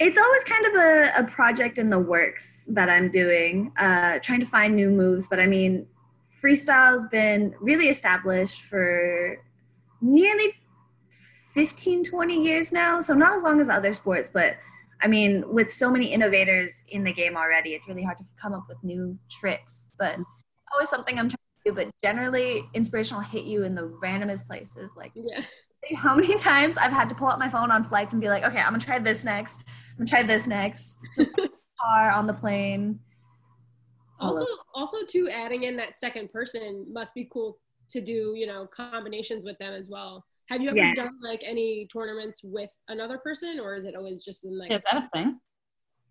It's 0.00 0.18
always 0.18 0.44
kind 0.44 0.66
of 0.66 0.74
a, 0.74 1.12
a 1.18 1.24
project 1.24 1.78
in 1.78 1.88
the 1.88 1.98
works 1.98 2.66
that 2.70 2.90
I'm 2.90 3.10
doing, 3.10 3.72
uh, 3.78 4.18
trying 4.20 4.40
to 4.40 4.46
find 4.46 4.74
new 4.74 4.90
moves. 4.90 5.28
But 5.28 5.40
I 5.40 5.46
mean, 5.46 5.86
freestyle's 6.42 7.08
been 7.08 7.54
really 7.60 7.88
established 7.88 8.62
for 8.62 9.40
nearly 10.00 10.54
15, 11.54 12.04
20 12.04 12.44
years 12.44 12.72
now. 12.72 13.00
So 13.00 13.14
not 13.14 13.36
as 13.36 13.42
long 13.42 13.60
as 13.60 13.68
other 13.68 13.92
sports, 13.92 14.28
but 14.28 14.56
I 15.00 15.06
mean, 15.06 15.44
with 15.52 15.72
so 15.72 15.90
many 15.90 16.06
innovators 16.06 16.82
in 16.88 17.04
the 17.04 17.12
game 17.12 17.36
already, 17.36 17.70
it's 17.70 17.86
really 17.88 18.02
hard 18.02 18.18
to 18.18 18.24
come 18.40 18.52
up 18.52 18.64
with 18.68 18.82
new 18.82 19.18
tricks. 19.30 19.88
But 19.98 20.18
always 20.72 20.88
something 20.88 21.18
I'm 21.18 21.28
trying 21.28 21.38
to 21.64 21.70
do. 21.70 21.72
But 21.72 21.90
generally, 22.02 22.68
inspiration 22.74 23.16
will 23.16 23.24
hit 23.24 23.44
you 23.44 23.62
in 23.62 23.74
the 23.74 23.88
randomest 24.02 24.46
places. 24.46 24.90
Like 24.96 25.12
Yeah. 25.14 25.42
how 25.96 26.14
many 26.14 26.36
times 26.38 26.76
I've 26.76 26.92
had 26.92 27.08
to 27.08 27.14
pull 27.14 27.28
out 27.28 27.38
my 27.38 27.48
phone 27.48 27.70
on 27.70 27.84
flights 27.84 28.12
and 28.12 28.20
be 28.22 28.28
like, 28.28 28.44
okay, 28.44 28.58
I'm 28.58 28.66
gonna 28.72 28.78
try 28.78 28.98
this 28.98 29.24
next. 29.24 29.64
I'm 29.92 29.98
gonna 29.98 30.08
try 30.08 30.22
this 30.22 30.46
next. 30.46 30.98
Car 31.80 32.10
on 32.10 32.26
the 32.26 32.32
plane. 32.32 33.00
Also, 34.20 34.46
also 34.74 34.98
too, 35.08 35.28
adding 35.28 35.64
in 35.64 35.76
that 35.76 35.98
second 35.98 36.32
person 36.32 36.86
must 36.90 37.14
be 37.14 37.28
cool 37.32 37.58
to 37.90 38.00
do. 38.00 38.32
You 38.36 38.46
know, 38.46 38.66
combinations 38.74 39.44
with 39.44 39.58
them 39.58 39.74
as 39.74 39.90
well. 39.90 40.24
Have 40.48 40.60
you 40.60 40.68
ever 40.68 40.78
Yeah. 40.78 40.94
done 40.94 41.18
like 41.22 41.42
any 41.44 41.88
tournaments 41.92 42.40
with 42.44 42.70
another 42.88 43.18
person, 43.18 43.58
or 43.60 43.74
is 43.74 43.84
it 43.86 43.94
always 43.96 44.24
just 44.24 44.44
in 44.44 44.58
like? 44.58 44.70
Is 44.70 44.84
that 44.84 45.04
a 45.04 45.08
thing? 45.12 45.40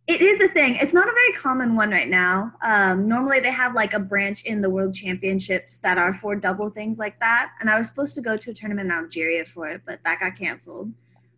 It 0.06 0.22
is 0.22 0.42
a 0.42 0.50
thing. 0.50 0.76
It's 0.76 0.94
not 0.94 1.08
a 1.08 1.12
very 1.12 1.34
common 1.34 1.78
one 1.78 1.90
right 1.90 2.10
now. 2.10 2.52
Um, 2.62 3.08
normally, 3.08 3.40
they 3.40 3.52
have 3.52 3.74
like 3.74 3.94
a 3.94 4.00
branch 4.00 4.44
in 4.44 4.60
the 4.60 4.70
World 4.70 4.94
Championships 4.94 5.78
that 5.78 5.98
are 5.98 6.14
for 6.14 6.36
double 6.36 6.70
things 6.70 6.98
like 6.98 7.20
that. 7.22 7.52
And 7.62 7.70
I 7.70 7.78
was 7.78 7.88
supposed 7.88 8.14
to 8.16 8.22
go 8.22 8.36
to 8.36 8.52
a 8.52 8.54
tournament 8.54 8.88
in 8.88 8.92
Algeria 8.92 9.46
for 9.46 9.70
it, 9.70 9.82
but 9.86 10.00
that 10.04 10.20
got 10.20 10.36
canceled. 10.36 10.92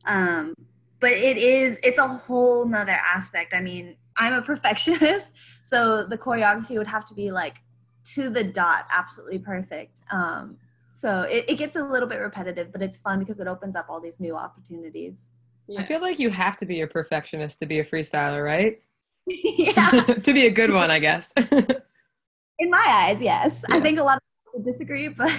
Um, 0.06 0.56
but 1.00 1.12
it 1.12 1.38
is, 1.38 1.80
it's 1.84 2.00
a 2.00 2.08
whole 2.08 2.66
nother 2.66 2.98
aspect. 3.14 3.54
I 3.54 3.62
mean, 3.62 3.98
I'm 4.18 4.34
a 4.34 4.42
perfectionist, 4.52 5.34
so 5.62 6.04
the 6.04 6.18
choreography 6.18 6.78
would 6.78 6.88
have 6.88 7.06
to 7.06 7.14
be 7.14 7.32
like 7.32 7.62
to 8.06 8.30
the 8.30 8.44
dot, 8.44 8.88
absolutely 8.92 9.40
perfect. 9.40 10.02
Um, 10.12 10.58
so 10.90 11.24
it, 11.24 11.46
it 11.48 11.56
gets 11.58 11.76
a 11.76 11.84
little 11.84 12.08
bit 12.08 12.20
repetitive, 12.20 12.72
but 12.72 12.82
it's 12.82 12.98
fun 12.98 13.20
because 13.20 13.40
it 13.40 13.48
opens 13.48 13.76
up 13.76 13.88
all 13.90 14.00
these 14.00 14.20
new 14.20 14.36
opportunities. 14.36 15.32
Yeah. 15.68 15.82
I 15.82 15.86
feel 15.86 16.02
like 16.02 16.20
you 16.20 16.30
have 16.30 16.58
to 16.58 16.66
be 16.66 16.82
a 16.82 16.88
perfectionist 16.88 17.60
to 17.60 17.66
be 17.66 17.80
a 17.80 17.86
freestyler, 17.86 18.44
right? 18.44 18.82
yeah. 19.26 20.02
to 20.02 20.34
be 20.34 20.46
a 20.46 20.52
good 20.52 20.72
one, 20.72 20.92
I 20.92 21.00
guess. 21.00 21.34
In 22.60 22.70
my 22.70 22.86
eyes, 22.88 23.22
yes. 23.22 23.66
I 23.70 23.80
think 23.80 24.00
a 24.00 24.04
lot 24.04 24.18
of 24.18 24.24
people 24.46 24.64
disagree, 24.64 25.08
but 25.10 25.32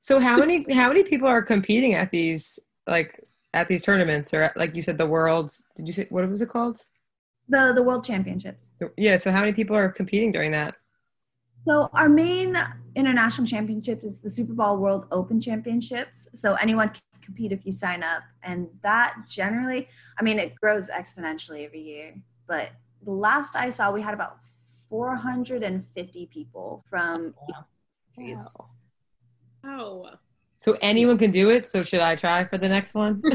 so 0.00 0.18
how 0.18 0.36
many 0.36 0.64
how 0.72 0.88
many 0.88 1.04
people 1.04 1.28
are 1.28 1.42
competing 1.42 1.94
at 1.94 2.10
these 2.10 2.58
like 2.88 3.24
at 3.54 3.68
these 3.68 3.82
tournaments 3.82 4.34
or 4.34 4.50
like 4.56 4.74
you 4.74 4.82
said 4.82 4.98
the 4.98 5.06
worlds? 5.06 5.66
Did 5.76 5.86
you 5.86 5.92
say 5.92 6.06
what 6.10 6.28
was 6.28 6.42
it 6.42 6.48
called? 6.48 6.80
the 7.48 7.72
the 7.74 7.82
world 7.82 8.04
championships. 8.04 8.72
Yeah. 8.96 9.16
So 9.16 9.30
how 9.30 9.40
many 9.40 9.52
people 9.52 9.76
are 9.76 9.88
competing 9.88 10.32
during 10.32 10.52
that? 10.52 10.74
So 11.62 11.90
our 11.92 12.08
main 12.08 12.56
international 12.94 13.46
championship 13.46 14.04
is 14.04 14.20
the 14.20 14.30
Super 14.30 14.52
Ball 14.52 14.78
World 14.78 15.06
Open 15.10 15.40
Championships. 15.40 16.28
So 16.34 16.54
anyone 16.54 16.88
can 16.90 17.02
compete 17.28 17.52
if 17.52 17.66
you 17.66 17.72
sign 17.72 18.02
up, 18.02 18.22
and 18.42 18.68
that 18.82 19.14
generally, 19.28 19.86
I 20.18 20.22
mean, 20.22 20.38
it 20.38 20.54
grows 20.56 20.88
exponentially 20.88 21.66
every 21.66 21.80
year. 21.80 22.14
But 22.46 22.70
the 23.04 23.10
last 23.10 23.54
I 23.54 23.68
saw, 23.68 23.92
we 23.92 24.00
had 24.00 24.14
about 24.14 24.38
450 24.88 26.26
people 26.26 26.82
from 26.88 27.34
countries. 28.16 28.56
Oh, 29.64 30.10
So 30.56 30.78
anyone 30.80 31.18
can 31.18 31.30
do 31.30 31.50
it. 31.50 31.66
So 31.66 31.82
should 31.82 32.00
I 32.00 32.16
try 32.16 32.44
for 32.44 32.56
the 32.56 32.68
next 32.68 32.94
one? 32.94 33.22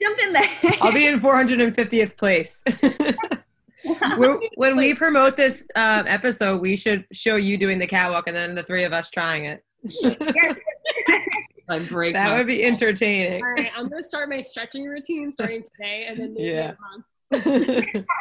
Jump 0.00 0.18
in 0.22 0.32
there. 0.32 0.48
I'll 0.80 0.92
be 0.92 1.06
in 1.06 1.20
450th 1.20 2.16
place. 2.16 2.64
when, 4.16 4.40
when 4.54 4.76
we 4.76 4.94
promote 4.94 5.36
this 5.36 5.66
um, 5.74 6.06
episode, 6.06 6.60
we 6.62 6.76
should 6.76 7.04
show 7.12 7.36
you 7.36 7.58
doing 7.58 7.78
the 7.78 7.86
catwalk 7.86 8.26
and 8.26 8.34
then 8.34 8.54
the 8.54 8.62
three 8.62 8.84
of 8.84 8.94
us 8.94 9.10
trying 9.10 9.44
it. 9.44 9.62
Like 11.70 11.88
break. 11.88 12.14
that 12.14 12.30
my- 12.30 12.36
would 12.38 12.46
be 12.48 12.64
entertaining. 12.72 13.42
all 13.42 13.50
right. 13.52 13.70
I'm 13.76 13.88
gonna 13.88 14.02
start 14.02 14.28
my 14.28 14.40
stretching 14.40 14.84
routine 14.86 15.30
starting 15.30 15.62
today, 15.62 16.06
and 16.08 16.18
then 16.18 16.34
maybe 16.34 16.48
Yeah. 16.50 16.72
later. 17.30 18.04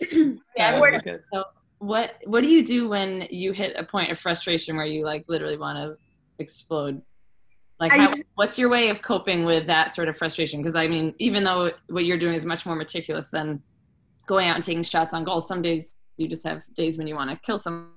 Yeah, 0.00 0.32
That 0.56 0.74
I 0.74 0.80
would 0.80 0.92
work- 0.92 1.04
be 1.04 1.10
good. 1.10 1.22
What 1.78 2.14
What 2.24 2.42
do 2.42 2.48
you 2.48 2.64
do 2.64 2.88
when 2.88 3.28
you 3.30 3.52
hit 3.52 3.76
a 3.76 3.84
point 3.84 4.10
of 4.10 4.18
frustration 4.18 4.76
where 4.76 4.86
you 4.86 5.04
like 5.04 5.24
literally 5.28 5.58
want 5.58 5.76
to 5.78 5.96
explode? 6.38 7.02
Like, 7.78 7.92
how, 7.92 8.08
usually- 8.08 8.24
what's 8.36 8.58
your 8.58 8.70
way 8.70 8.88
of 8.88 9.02
coping 9.02 9.44
with 9.44 9.66
that 9.66 9.92
sort 9.92 10.08
of 10.08 10.16
frustration? 10.16 10.60
Because 10.62 10.74
I 10.74 10.86
mean, 10.88 11.14
even 11.18 11.44
though 11.44 11.70
what 11.88 12.06
you're 12.06 12.16
doing 12.18 12.34
is 12.34 12.44
much 12.46 12.64
more 12.66 12.74
meticulous 12.76 13.30
than 13.30 13.62
going 14.26 14.48
out 14.48 14.54
and 14.56 14.64
taking 14.64 14.82
shots 14.82 15.12
on 15.12 15.22
goals, 15.24 15.46
some 15.46 15.60
days 15.60 15.92
you 16.16 16.26
just 16.28 16.46
have 16.46 16.62
days 16.74 16.96
when 16.96 17.06
you 17.06 17.14
want 17.14 17.30
to 17.30 17.36
kill 17.44 17.58
someone 17.58 17.90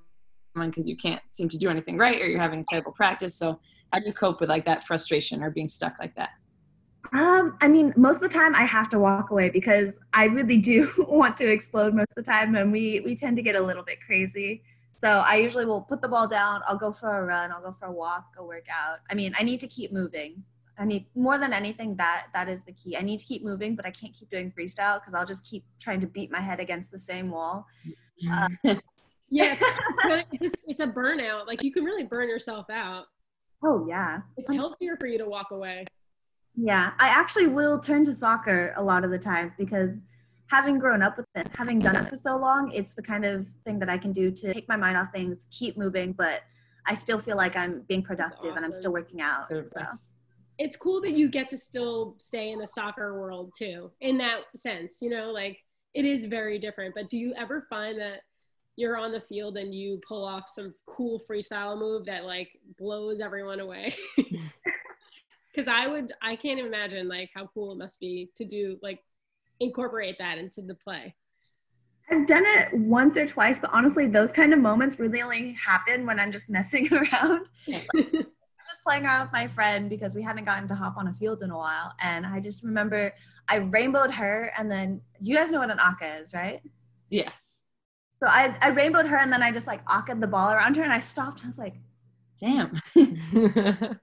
because 0.56 0.86
you 0.86 0.96
can't 0.96 1.22
seem 1.30 1.48
to 1.48 1.56
do 1.56 1.68
anything 1.70 1.96
right, 1.96 2.20
or 2.20 2.26
you're 2.26 2.40
having 2.40 2.64
terrible 2.68 2.92
practice. 2.92 3.34
So, 3.34 3.58
how 3.92 4.00
do 4.00 4.06
you 4.06 4.12
cope 4.12 4.40
with 4.40 4.48
like 4.48 4.64
that 4.66 4.86
frustration 4.86 5.42
or 5.42 5.50
being 5.50 5.68
stuck 5.68 5.94
like 5.98 6.14
that? 6.16 6.30
Um, 7.12 7.56
I 7.60 7.68
mean, 7.68 7.94
most 7.96 8.16
of 8.16 8.22
the 8.22 8.28
time 8.28 8.54
I 8.54 8.64
have 8.64 8.90
to 8.90 8.98
walk 8.98 9.30
away 9.30 9.48
because 9.48 9.98
I 10.12 10.24
really 10.24 10.58
do 10.58 10.92
want 11.08 11.36
to 11.38 11.50
explode 11.50 11.94
most 11.94 12.08
of 12.16 12.24
the 12.24 12.30
time, 12.30 12.54
and 12.56 12.70
we 12.70 13.00
we 13.00 13.16
tend 13.16 13.36
to 13.36 13.42
get 13.42 13.54
a 13.56 13.60
little 13.60 13.82
bit 13.82 13.98
crazy. 14.04 14.62
So 14.92 15.22
I 15.24 15.36
usually 15.36 15.64
will 15.64 15.80
put 15.80 16.02
the 16.02 16.08
ball 16.08 16.26
down. 16.26 16.60
I'll 16.66 16.76
go 16.76 16.90
for 16.92 17.20
a 17.20 17.24
run. 17.24 17.52
I'll 17.52 17.62
go 17.62 17.72
for 17.72 17.86
a 17.86 17.92
walk. 17.92 18.36
Go 18.36 18.44
work 18.44 18.66
out. 18.70 18.98
I 19.10 19.14
mean, 19.14 19.32
I 19.38 19.44
need 19.44 19.60
to 19.60 19.68
keep 19.68 19.92
moving. 19.92 20.42
I 20.76 20.84
need 20.84 21.06
more 21.14 21.38
than 21.38 21.52
anything 21.52 21.96
that 21.96 22.26
that 22.34 22.48
is 22.48 22.62
the 22.62 22.72
key. 22.72 22.96
I 22.96 23.02
need 23.02 23.20
to 23.20 23.26
keep 23.26 23.44
moving, 23.44 23.74
but 23.74 23.86
I 23.86 23.90
can't 23.90 24.12
keep 24.12 24.28
doing 24.28 24.52
freestyle 24.52 25.00
because 25.00 25.14
I'll 25.14 25.26
just 25.26 25.48
keep 25.48 25.64
trying 25.80 26.00
to 26.00 26.06
beat 26.06 26.30
my 26.30 26.40
head 26.40 26.60
against 26.60 26.90
the 26.90 26.98
same 26.98 27.30
wall. 27.30 27.66
Uh, 28.30 28.48
Yes, 29.30 29.62
it's, 30.32 30.64
it's 30.66 30.80
a 30.80 30.86
burnout. 30.86 31.46
Like 31.46 31.62
you 31.62 31.72
can 31.72 31.84
really 31.84 32.04
burn 32.04 32.28
yourself 32.28 32.70
out. 32.70 33.06
Oh 33.62 33.86
yeah, 33.88 34.20
It's 34.36 34.50
um, 34.50 34.56
healthier 34.56 34.96
for 34.96 35.06
you 35.06 35.18
to 35.18 35.26
walk 35.26 35.50
away. 35.50 35.86
yeah. 36.56 36.92
I 36.98 37.08
actually 37.08 37.46
will 37.48 37.78
turn 37.80 38.04
to 38.06 38.14
soccer 38.14 38.72
a 38.76 38.82
lot 38.82 39.04
of 39.04 39.10
the 39.10 39.18
times 39.18 39.52
because 39.58 39.98
having 40.46 40.78
grown 40.78 41.02
up 41.02 41.16
with 41.16 41.26
it, 41.34 41.48
having 41.56 41.78
done 41.78 41.96
it 41.96 42.08
for 42.08 42.16
so 42.16 42.36
long, 42.36 42.70
it's 42.72 42.94
the 42.94 43.02
kind 43.02 43.24
of 43.24 43.46
thing 43.64 43.78
that 43.80 43.90
I 43.90 43.98
can 43.98 44.12
do 44.12 44.30
to 44.30 44.54
take 44.54 44.68
my 44.68 44.76
mind 44.76 44.96
off 44.96 45.08
things, 45.12 45.46
keep 45.50 45.76
moving, 45.76 46.12
but 46.12 46.42
I 46.86 46.94
still 46.94 47.18
feel 47.18 47.36
like 47.36 47.54
I'm 47.56 47.82
being 47.88 48.02
productive 48.02 48.56
and 48.56 48.64
I'm 48.64 48.72
still 48.72 48.92
working 48.92 49.20
out. 49.20 49.48
So. 49.50 49.84
It's 50.58 50.76
cool 50.76 51.00
that 51.02 51.12
you 51.12 51.28
get 51.28 51.48
to 51.50 51.58
still 51.58 52.16
stay 52.18 52.50
in 52.50 52.58
the 52.58 52.66
soccer 52.66 53.20
world 53.20 53.52
too, 53.56 53.90
in 54.00 54.16
that 54.18 54.40
sense. 54.56 54.98
You 55.02 55.10
know, 55.10 55.30
like 55.30 55.58
it 55.94 56.04
is 56.04 56.24
very 56.24 56.58
different. 56.58 56.94
But 56.94 57.10
do 57.10 57.18
you 57.18 57.34
ever 57.36 57.66
find 57.68 58.00
that 58.00 58.20
you're 58.78 58.96
on 58.96 59.12
the 59.12 59.20
field 59.20 59.56
and 59.56 59.74
you 59.74 60.00
pull 60.06 60.24
off 60.24 60.48
some 60.48 60.72
cool 60.86 61.20
freestyle 61.28 61.76
move 61.78 62.06
that 62.06 62.24
like 62.24 62.50
blows 62.78 63.20
everyone 63.20 63.60
away? 63.60 63.94
Because 65.50 65.66
I 65.66 65.88
would, 65.88 66.12
I 66.22 66.36
can't 66.36 66.60
imagine 66.60 67.08
like 67.08 67.30
how 67.34 67.48
cool 67.52 67.72
it 67.72 67.78
must 67.78 67.98
be 67.98 68.30
to 68.36 68.44
do 68.44 68.78
like 68.80 69.00
incorporate 69.58 70.16
that 70.18 70.38
into 70.38 70.62
the 70.62 70.76
play. 70.76 71.16
I've 72.08 72.26
done 72.26 72.44
it 72.46 72.72
once 72.72 73.16
or 73.16 73.26
twice, 73.26 73.58
but 73.58 73.70
honestly, 73.72 74.06
those 74.06 74.30
kind 74.30 74.52
of 74.52 74.60
moments 74.60 75.00
really 75.00 75.20
only 75.20 75.52
happen 75.54 76.06
when 76.06 76.20
I'm 76.20 76.30
just 76.30 76.48
messing 76.48 76.88
around. 76.92 77.48
I 77.68 77.84
was 77.92 78.68
just 78.68 78.84
playing 78.84 79.04
around 79.04 79.22
with 79.22 79.32
my 79.32 79.48
friend 79.48 79.90
because 79.90 80.14
we 80.14 80.22
hadn't 80.22 80.44
gotten 80.44 80.68
to 80.68 80.76
hop 80.76 80.96
on 80.96 81.08
a 81.08 81.14
field 81.14 81.42
in 81.42 81.50
a 81.50 81.56
while. 81.56 81.92
And 82.00 82.24
I 82.24 82.38
just 82.38 82.62
remember 82.62 83.12
I 83.48 83.56
rainbowed 83.56 84.12
her, 84.12 84.52
and 84.56 84.70
then 84.70 85.00
you 85.20 85.34
guys 85.34 85.50
know 85.50 85.58
what 85.58 85.70
an 85.70 85.80
aka 85.80 86.18
is, 86.18 86.34
right? 86.34 86.60
Yes. 87.10 87.57
So 88.20 88.26
I, 88.28 88.56
I 88.60 88.70
rainbowed 88.70 89.06
her, 89.06 89.16
and 89.16 89.32
then 89.32 89.42
I 89.42 89.52
just 89.52 89.66
like 89.66 89.84
akaed 89.86 90.20
the 90.20 90.26
ball 90.26 90.50
around 90.50 90.76
her, 90.76 90.82
and 90.82 90.92
I 90.92 90.98
stopped. 90.98 91.42
I 91.44 91.46
was 91.46 91.58
like, 91.58 91.74
Damn. 92.40 92.80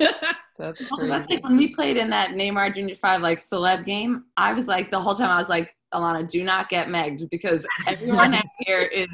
That's 0.58 0.82
Oh, 0.92 1.06
that's 1.06 1.30
like 1.30 1.42
when 1.44 1.56
we 1.56 1.72
played 1.74 1.96
in 1.96 2.10
that 2.10 2.30
Neymar 2.30 2.74
Junior 2.74 2.96
Five 2.96 3.22
like 3.22 3.38
celeb 3.38 3.86
game. 3.86 4.24
I 4.36 4.52
was 4.52 4.66
like 4.66 4.90
the 4.90 5.00
whole 5.00 5.14
time 5.14 5.30
I 5.30 5.36
was 5.36 5.48
like, 5.48 5.72
Alana, 5.94 6.28
do 6.28 6.42
not 6.42 6.68
get 6.68 6.88
megged 6.88 7.30
because 7.30 7.64
everyone 7.86 8.34
out 8.34 8.44
here 8.60 8.82
is 8.82 9.08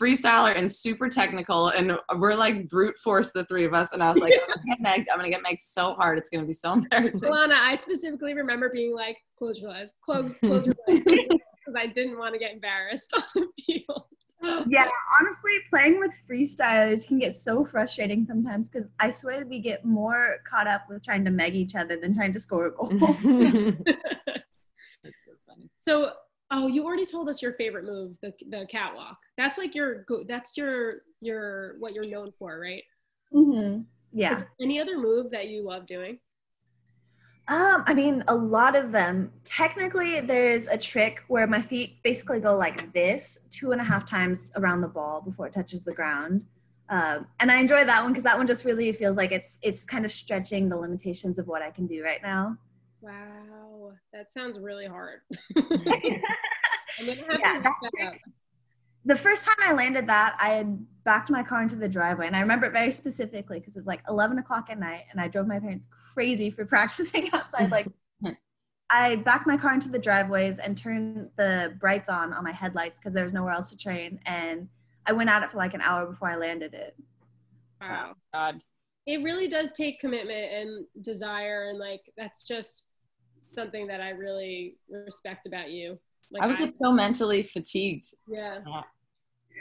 freestyler 0.00 0.56
and 0.56 0.70
super 0.70 1.10
technical, 1.10 1.68
and 1.68 1.98
we're 2.16 2.34
like 2.34 2.68
brute 2.70 2.98
force 2.98 3.32
the 3.32 3.44
three 3.44 3.66
of 3.66 3.74
us. 3.74 3.92
And 3.92 4.02
I 4.02 4.10
was 4.10 4.18
like, 4.18 4.32
I'm 4.32 4.48
gonna 4.48 4.62
get 4.66 4.80
megged. 4.80 5.06
I'm 5.12 5.18
gonna 5.18 5.30
get 5.30 5.42
megged 5.42 5.60
so 5.60 5.92
hard, 5.94 6.16
it's 6.16 6.30
gonna 6.30 6.46
be 6.46 6.54
so 6.54 6.72
embarrassing. 6.72 7.30
Alana, 7.30 7.54
I 7.54 7.74
specifically 7.74 8.32
remember 8.32 8.70
being 8.70 8.94
like, 8.94 9.18
close 9.38 9.60
your 9.60 9.72
eyes, 9.72 9.92
close, 10.02 10.38
close 10.38 10.66
your 10.66 10.76
eyes. 10.88 11.04
Because 11.66 11.80
I 11.82 11.86
didn't 11.86 12.18
want 12.18 12.34
to 12.34 12.38
get 12.38 12.52
embarrassed 12.52 13.12
on 13.16 13.22
the 13.34 13.48
field. 13.64 14.04
yeah, 14.68 14.86
honestly, 15.20 15.52
playing 15.70 15.98
with 15.98 16.12
freestylers 16.30 17.06
can 17.06 17.18
get 17.18 17.34
so 17.34 17.64
frustrating 17.64 18.24
sometimes 18.24 18.68
because 18.68 18.86
I 19.00 19.10
swear 19.10 19.44
we 19.44 19.60
get 19.60 19.84
more 19.84 20.36
caught 20.48 20.68
up 20.68 20.82
with 20.88 21.04
trying 21.04 21.24
to 21.24 21.30
meg 21.30 21.54
each 21.54 21.74
other 21.74 21.98
than 21.98 22.14
trying 22.14 22.32
to 22.32 22.38
score 22.40 22.66
a 22.66 22.70
goal. 22.70 22.88
That's 25.02 25.24
so 25.24 25.32
funny. 25.48 25.68
So, 25.80 26.12
oh, 26.50 26.68
you 26.68 26.84
already 26.84 27.06
told 27.06 27.28
us 27.28 27.42
your 27.42 27.54
favorite 27.54 27.84
move, 27.84 28.16
the 28.22 28.32
the 28.50 28.66
catwalk. 28.70 29.16
That's 29.36 29.58
like 29.58 29.74
your 29.74 30.04
go. 30.04 30.22
That's 30.28 30.56
your 30.56 31.02
your 31.20 31.76
what 31.78 31.94
you're 31.94 32.06
known 32.06 32.32
for, 32.38 32.60
right? 32.60 32.84
Mm-hmm. 33.34 33.82
Yeah. 34.12 34.32
Is 34.32 34.40
there 34.40 34.50
any 34.60 34.80
other 34.80 34.98
move 34.98 35.30
that 35.32 35.48
you 35.48 35.62
love 35.62 35.86
doing? 35.86 36.18
Um, 37.48 37.84
I 37.86 37.94
mean, 37.94 38.24
a 38.26 38.34
lot 38.34 38.74
of 38.74 38.90
them. 38.90 39.32
Technically, 39.44 40.20
there's 40.20 40.66
a 40.66 40.76
trick 40.76 41.22
where 41.28 41.46
my 41.46 41.62
feet 41.62 42.02
basically 42.02 42.40
go 42.40 42.56
like 42.56 42.92
this 42.92 43.46
two 43.50 43.70
and 43.70 43.80
a 43.80 43.84
half 43.84 44.04
times 44.04 44.50
around 44.56 44.80
the 44.80 44.88
ball 44.88 45.20
before 45.20 45.46
it 45.46 45.52
touches 45.52 45.84
the 45.84 45.94
ground. 45.94 46.44
Um, 46.88 47.26
and 47.40 47.50
I 47.52 47.56
enjoy 47.58 47.84
that 47.84 48.02
one 48.02 48.12
because 48.12 48.24
that 48.24 48.36
one 48.36 48.46
just 48.48 48.64
really 48.64 48.90
feels 48.92 49.16
like 49.16 49.30
it's 49.32 49.58
it's 49.62 49.84
kind 49.84 50.04
of 50.04 50.12
stretching 50.12 50.68
the 50.68 50.76
limitations 50.76 51.38
of 51.38 51.46
what 51.46 51.62
I 51.62 51.70
can 51.70 51.86
do 51.86 52.02
right 52.02 52.22
now. 52.22 52.58
Wow, 53.00 53.92
that 54.12 54.32
sounds 54.32 54.58
really 54.58 54.86
hard. 54.86 55.20
I'm 56.98 57.06
gonna 57.06 57.24
have 57.30 57.42
Yeah, 57.42 57.52
to 57.52 57.62
that 57.62 57.74
that 57.98 58.12
trick-. 58.12 58.22
The 59.06 59.14
first 59.14 59.46
time 59.46 59.56
I 59.60 59.72
landed 59.72 60.08
that, 60.08 60.36
I 60.40 60.48
had 60.50 60.84
backed 61.04 61.30
my 61.30 61.44
car 61.44 61.62
into 61.62 61.76
the 61.76 61.88
driveway, 61.88 62.26
and 62.26 62.34
I 62.34 62.40
remember 62.40 62.66
it 62.66 62.72
very 62.72 62.90
specifically 62.90 63.60
because 63.60 63.76
it 63.76 63.78
was 63.78 63.86
like 63.86 64.02
11 64.08 64.38
o'clock 64.38 64.66
at 64.68 64.80
night, 64.80 65.04
and 65.12 65.20
I 65.20 65.28
drove 65.28 65.46
my 65.46 65.60
parents 65.60 65.88
crazy 66.12 66.50
for 66.50 66.64
practicing 66.66 67.32
outside. 67.32 67.70
Like, 67.70 67.86
I 68.90 69.16
backed 69.16 69.46
my 69.46 69.56
car 69.56 69.74
into 69.74 69.88
the 69.88 69.98
driveways 69.98 70.58
and 70.58 70.76
turned 70.76 71.30
the 71.36 71.76
brights 71.78 72.08
on 72.08 72.32
on 72.32 72.42
my 72.42 72.52
headlights 72.52 72.98
because 72.98 73.14
there 73.14 73.24
was 73.24 73.32
nowhere 73.32 73.52
else 73.52 73.70
to 73.70 73.78
train, 73.78 74.18
and 74.26 74.68
I 75.06 75.12
went 75.12 75.30
at 75.30 75.44
it 75.44 75.52
for 75.52 75.58
like 75.58 75.74
an 75.74 75.80
hour 75.80 76.06
before 76.06 76.28
I 76.28 76.36
landed 76.36 76.74
it. 76.74 76.96
Wow. 77.80 78.16
God. 78.34 78.62
It 79.06 79.22
really 79.22 79.46
does 79.46 79.70
take 79.70 80.00
commitment 80.00 80.52
and 80.52 80.86
desire, 81.00 81.68
and 81.68 81.78
like 81.78 82.00
that's 82.16 82.44
just 82.44 82.86
something 83.52 83.86
that 83.86 84.00
I 84.00 84.10
really 84.10 84.78
respect 84.90 85.46
about 85.46 85.70
you. 85.70 85.96
Like, 86.32 86.42
I 86.42 86.48
would 86.48 86.58
get 86.58 86.76
so 86.76 86.90
mentally 86.90 87.44
fatigued. 87.44 88.08
yeah. 88.28 88.58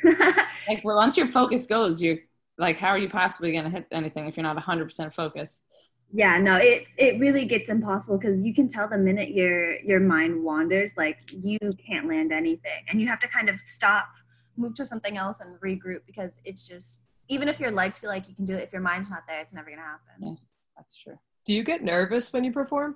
Like, 0.68 0.84
well, 0.84 0.96
once 0.96 1.16
your 1.16 1.28
focus 1.28 1.68
goes, 1.68 2.02
you're 2.02 2.18
like, 2.58 2.80
how 2.80 2.88
are 2.88 2.98
you 2.98 3.08
possibly 3.08 3.52
going 3.52 3.66
to 3.66 3.70
hit 3.70 3.86
anything 3.92 4.26
if 4.26 4.36
you're 4.36 4.44
not 4.44 4.58
100% 4.58 5.14
focused? 5.14 5.62
yeah, 6.14 6.38
no, 6.38 6.56
it 6.56 6.88
it 6.98 7.20
really 7.20 7.46
gets 7.46 7.68
impossible 7.70 8.18
because 8.18 8.40
you 8.40 8.54
can 8.54 8.68
tell 8.68 8.88
the 8.88 8.98
minute 8.98 9.32
your 9.32 9.78
your 9.82 10.00
mind 10.00 10.42
wanders, 10.42 10.96
like 10.96 11.18
you 11.32 11.60
can't 11.86 12.08
land 12.08 12.32
anything, 12.32 12.86
and 12.90 13.02
you 13.02 13.08
have 13.08 13.20
to 13.20 13.28
kind 13.28 13.50
of 13.50 13.60
stop, 13.62 14.08
move 14.56 14.76
to 14.76 14.86
something 14.86 15.18
else, 15.18 15.42
and 15.42 15.60
regroup 15.60 16.00
because 16.06 16.40
it's 16.46 16.68
just 16.68 17.02
even 17.28 17.50
if 17.50 17.60
your 17.60 17.72
legs 17.72 18.00
feel 18.00 18.10
like 18.10 18.30
you 18.30 18.36
can 18.36 18.46
do 18.46 18.54
it, 18.54 18.64
if 18.64 18.72
your 18.72 18.82
mind's 18.82 19.10
not 19.10 19.24
there, 19.28 19.42
it's 19.42 19.54
never 19.54 19.70
gonna 19.70 19.82
happen. 19.82 20.14
Yeah. 20.20 20.34
That's 20.78 20.96
true. 20.96 21.18
Do 21.44 21.54
you 21.54 21.64
get 21.64 21.84
nervous 21.84 22.32
when 22.32 22.44
you 22.44 22.52
perform? 22.52 22.96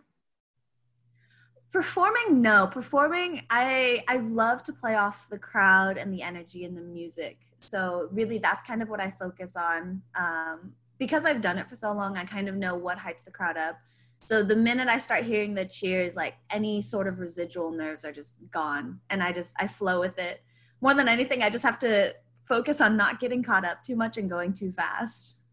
Performing, 1.72 2.42
no. 2.42 2.68
Performing, 2.68 3.44
I 3.50 4.04
I 4.08 4.18
love 4.18 4.64
to 4.64 4.74
play 4.74 4.96
off 4.96 5.28
the 5.30 5.38
crowd 5.38 5.98
and 5.98 6.12
the 6.12 6.22
energy 6.22 6.66
and 6.66 6.76
the 6.76 6.82
music. 6.82 7.40
So 7.60 8.10
really, 8.12 8.40
that's 8.40 8.64
kind 8.64 8.82
of 8.82 8.90
what 8.90 9.00
I 9.00 9.14
focus 9.20 9.56
on. 9.56 10.02
Um, 10.16 10.74
because 10.98 11.26
I've 11.26 11.42
done 11.42 11.58
it 11.58 11.70
for 11.70 11.76
so 11.76 11.94
long, 11.94 12.18
I 12.18 12.26
kind 12.26 12.50
of 12.50 12.56
know 12.56 12.76
what 12.76 12.98
hypes 12.98 13.24
the 13.24 13.32
crowd 13.32 13.56
up. 13.56 13.78
So 14.20 14.44
the 14.44 14.56
minute 14.56 14.90
I 14.90 14.98
start 14.98 15.24
hearing 15.24 15.54
the 15.54 15.64
cheers, 15.64 16.16
like 16.16 16.36
any 16.50 16.82
sort 16.82 17.08
of 17.08 17.20
residual 17.20 17.72
nerves 17.72 18.04
are 18.04 18.12
just 18.12 18.36
gone, 18.52 19.00
and 19.10 19.22
I 19.22 19.32
just 19.32 19.56
I 19.60 19.68
flow 19.68 20.00
with 20.00 20.18
it. 20.18 20.42
More 20.82 20.96
than 20.96 21.08
anything, 21.08 21.44
I 21.44 21.50
just 21.50 21.64
have 21.64 21.80
to 21.80 22.16
focus 22.48 22.82
on 22.82 22.98
not 22.98 23.20
getting 23.20 23.44
caught 23.44 23.64
up 23.64 23.84
too 23.84 23.96
much 23.96 24.18
and 24.18 24.28
going 24.30 24.54
too 24.54 24.72
fast. 24.72 25.44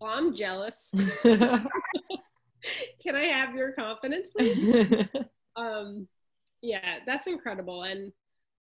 Well, 0.00 0.12
I'm 0.12 0.32
jealous. 0.32 0.94
Can 3.02 3.16
I 3.16 3.24
have 3.24 3.54
your 3.54 3.72
confidence, 3.72 4.30
please? 4.30 5.08
um 5.56 6.08
yeah 6.62 6.98
that's 7.06 7.26
incredible. 7.26 7.82
And 7.82 8.12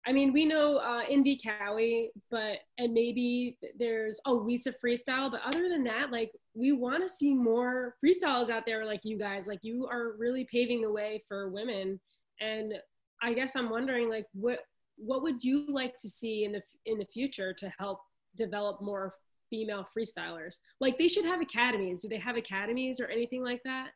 i 0.05 0.11
mean 0.11 0.33
we 0.33 0.45
know 0.45 0.77
uh 0.77 1.03
Indi 1.09 1.39
Cowie 1.41 2.11
but 2.29 2.57
and 2.77 2.93
maybe 2.93 3.57
there's 3.79 4.19
oh 4.25 4.33
lisa 4.33 4.73
freestyle 4.73 5.31
but 5.31 5.39
other 5.45 5.69
than 5.69 5.83
that 5.85 6.11
like 6.11 6.31
we 6.53 6.73
want 6.73 7.01
to 7.01 7.09
see 7.09 7.33
more 7.33 7.95
freestyles 8.03 8.49
out 8.49 8.65
there 8.65 8.85
like 8.85 9.01
you 9.03 9.17
guys. 9.17 9.47
Like 9.47 9.59
you 9.61 9.87
are 9.87 10.13
really 10.17 10.45
paving 10.51 10.81
the 10.81 10.91
way 10.91 11.23
for 11.27 11.49
women. 11.49 11.99
And 12.41 12.73
i 13.21 13.33
guess 13.33 13.55
i'm 13.55 13.69
wondering 13.69 14.09
like 14.09 14.25
what 14.33 14.59
what 14.97 15.21
would 15.23 15.43
you 15.43 15.65
like 15.69 15.97
to 15.97 16.09
see 16.09 16.43
in 16.43 16.51
the 16.51 16.61
in 16.85 16.97
the 16.97 17.05
future 17.05 17.53
to 17.53 17.71
help 17.79 17.99
develop 18.35 18.81
more 18.81 19.15
female 19.49 19.87
freestylers? 19.95 20.57
Like 20.79 20.97
they 20.97 21.07
should 21.07 21.25
have 21.25 21.41
academies. 21.41 21.99
Do 21.99 22.09
they 22.09 22.17
have 22.17 22.37
academies 22.37 22.99
or 22.99 23.07
anything 23.07 23.43
like 23.43 23.61
that 23.63 23.89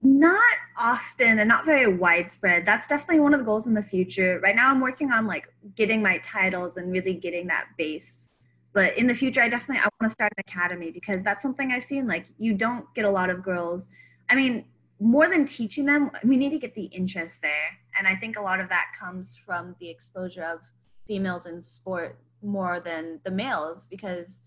Not 0.00 0.54
often 0.76 1.40
and 1.40 1.48
not 1.48 1.64
very 1.64 1.92
widespread. 1.92 2.64
That's 2.64 2.86
definitely 2.86 3.20
one 3.20 3.34
of 3.34 3.40
the 3.40 3.44
goals 3.44 3.66
in 3.66 3.74
the 3.74 3.82
future. 3.82 4.40
Right 4.42 4.54
now, 4.54 4.70
I'm 4.70 4.80
working 4.80 5.10
on 5.10 5.26
like 5.26 5.52
getting 5.74 6.02
my 6.02 6.18
titles 6.18 6.76
and 6.76 6.92
really 6.92 7.14
getting 7.14 7.48
that 7.48 7.66
base. 7.76 8.28
But 8.72 8.96
in 8.96 9.08
the 9.08 9.14
future, 9.14 9.42
I 9.42 9.48
definitely 9.48 9.80
I 9.80 9.88
want 10.00 10.08
to 10.08 10.10
start 10.10 10.32
an 10.36 10.44
academy 10.46 10.92
because 10.92 11.22
that's 11.22 11.42
something 11.42 11.72
I've 11.72 11.84
seen. 11.84 12.06
Like 12.06 12.26
you 12.38 12.54
don't 12.54 12.84
get 12.94 13.06
a 13.06 13.10
lot 13.10 13.28
of 13.28 13.42
girls. 13.42 13.88
I 14.28 14.36
mean, 14.36 14.66
more 15.00 15.28
than 15.28 15.44
teaching 15.44 15.84
them, 15.84 16.10
we 16.22 16.36
need 16.36 16.50
to 16.50 16.58
get 16.58 16.74
the 16.74 16.84
interest 16.84 17.42
there, 17.42 17.78
and 17.98 18.06
I 18.06 18.14
think 18.14 18.38
a 18.38 18.42
lot 18.42 18.60
of 18.60 18.68
that 18.68 18.86
comes 18.98 19.36
from 19.36 19.74
the 19.80 19.88
exposure 19.88 20.44
of 20.44 20.60
females 21.06 21.46
in 21.46 21.60
sport 21.60 22.18
more 22.42 22.80
than 22.80 23.20
the 23.24 23.30
males 23.30 23.86
because 23.86 24.42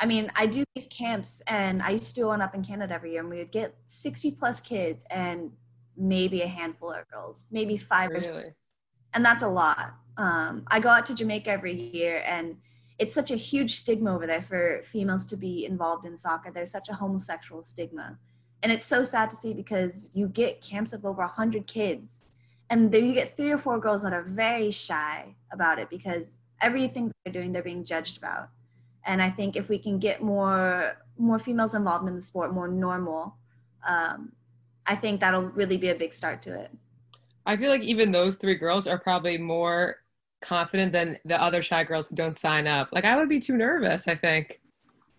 I 0.00 0.06
mean, 0.06 0.32
I 0.34 0.46
do 0.46 0.64
these 0.74 0.86
camps, 0.86 1.42
and 1.46 1.82
I 1.82 1.90
used 1.90 2.08
to 2.08 2.14
do 2.14 2.26
one 2.26 2.40
up 2.40 2.54
in 2.54 2.64
Canada 2.64 2.94
every 2.94 3.12
year, 3.12 3.20
and 3.20 3.28
we 3.28 3.36
would 3.36 3.52
get 3.52 3.76
60 3.86 4.30
plus 4.32 4.60
kids 4.62 5.04
and 5.10 5.52
maybe 5.94 6.40
a 6.40 6.46
handful 6.46 6.90
of 6.90 7.06
girls, 7.10 7.44
maybe 7.50 7.76
five 7.76 8.10
or 8.10 8.22
six. 8.22 8.54
And 9.12 9.22
that's 9.22 9.42
a 9.42 9.48
lot. 9.48 9.94
Um, 10.16 10.64
I 10.68 10.80
go 10.80 10.88
out 10.88 11.04
to 11.06 11.14
Jamaica 11.14 11.50
every 11.50 11.74
year, 11.74 12.22
and 12.26 12.56
it's 12.98 13.12
such 13.12 13.30
a 13.30 13.36
huge 13.36 13.74
stigma 13.74 14.14
over 14.14 14.26
there 14.26 14.40
for 14.40 14.80
females 14.84 15.26
to 15.26 15.36
be 15.36 15.66
involved 15.66 16.06
in 16.06 16.16
soccer. 16.16 16.50
There's 16.50 16.70
such 16.70 16.88
a 16.88 16.94
homosexual 16.94 17.62
stigma. 17.62 18.18
And 18.62 18.72
it's 18.72 18.86
so 18.86 19.04
sad 19.04 19.28
to 19.30 19.36
see 19.36 19.52
because 19.52 20.08
you 20.14 20.28
get 20.28 20.62
camps 20.62 20.94
of 20.94 21.04
over 21.04 21.20
100 21.20 21.66
kids, 21.66 22.22
and 22.70 22.90
then 22.90 23.04
you 23.04 23.12
get 23.12 23.36
three 23.36 23.50
or 23.50 23.58
four 23.58 23.78
girls 23.78 24.02
that 24.02 24.14
are 24.14 24.22
very 24.22 24.70
shy 24.70 25.34
about 25.52 25.78
it 25.78 25.90
because 25.90 26.38
everything 26.62 27.12
they're 27.24 27.34
doing, 27.34 27.52
they're 27.52 27.62
being 27.62 27.84
judged 27.84 28.16
about 28.16 28.48
and 29.06 29.22
i 29.22 29.30
think 29.30 29.56
if 29.56 29.68
we 29.68 29.78
can 29.78 29.98
get 29.98 30.22
more 30.22 30.96
more 31.18 31.38
females 31.38 31.74
involved 31.74 32.08
in 32.08 32.14
the 32.14 32.22
sport 32.22 32.52
more 32.54 32.68
normal 32.68 33.36
um, 33.86 34.32
i 34.86 34.94
think 34.94 35.20
that'll 35.20 35.42
really 35.42 35.76
be 35.76 35.90
a 35.90 35.94
big 35.94 36.12
start 36.14 36.42
to 36.42 36.54
it 36.58 36.70
I 37.46 37.56
feel 37.56 37.70
like 37.70 37.82
even 37.82 38.12
those 38.12 38.36
three 38.36 38.54
girls 38.54 38.86
are 38.86 38.98
probably 38.98 39.38
more 39.38 39.96
confident 40.42 40.92
than 40.92 41.18
the 41.24 41.40
other 41.40 41.62
shy 41.62 41.84
girls 41.84 42.08
who 42.08 42.14
don't 42.14 42.36
sign 42.36 42.66
up. 42.66 42.90
Like 42.92 43.04
I 43.06 43.16
would 43.16 43.30
be 43.30 43.40
too 43.40 43.56
nervous, 43.56 44.06
I 44.06 44.14
think. 44.14 44.60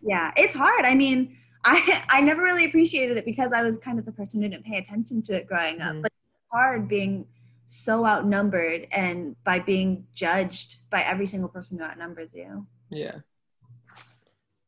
yeah 0.02 0.32
it's 0.36 0.54
hard 0.54 0.86
i 0.86 0.94
mean 0.96 1.38
i 1.64 2.04
i 2.10 2.22
never 2.22 2.42
really 2.42 2.66
appreciated 2.66 3.18
it 3.18 3.26
because 3.26 3.52
i 3.54 3.62
was 3.62 3.78
kind 3.78 4.00
of 4.00 4.06
the 4.06 4.12
person 4.12 4.42
who 4.42 4.50
didn't 4.50 4.66
pay 4.66 4.78
attention 4.78 5.22
to 5.22 5.34
it 5.34 5.48
growing 5.48 5.82
up 5.82 5.94
Mhm. 5.94 6.02
but 6.04 6.12
it's 6.12 6.48
hard 6.52 6.88
being 6.88 7.26
so 7.66 8.06
outnumbered 8.06 8.88
and 8.92 9.36
by 9.44 9.60
being 9.60 10.06
judged 10.14 10.90
by 10.90 11.02
every 11.04 11.26
single 11.28 11.50
person 11.50 11.78
who 11.78 11.84
outnumbers 11.84 12.34
you 12.34 12.66
Yeah. 12.90 13.20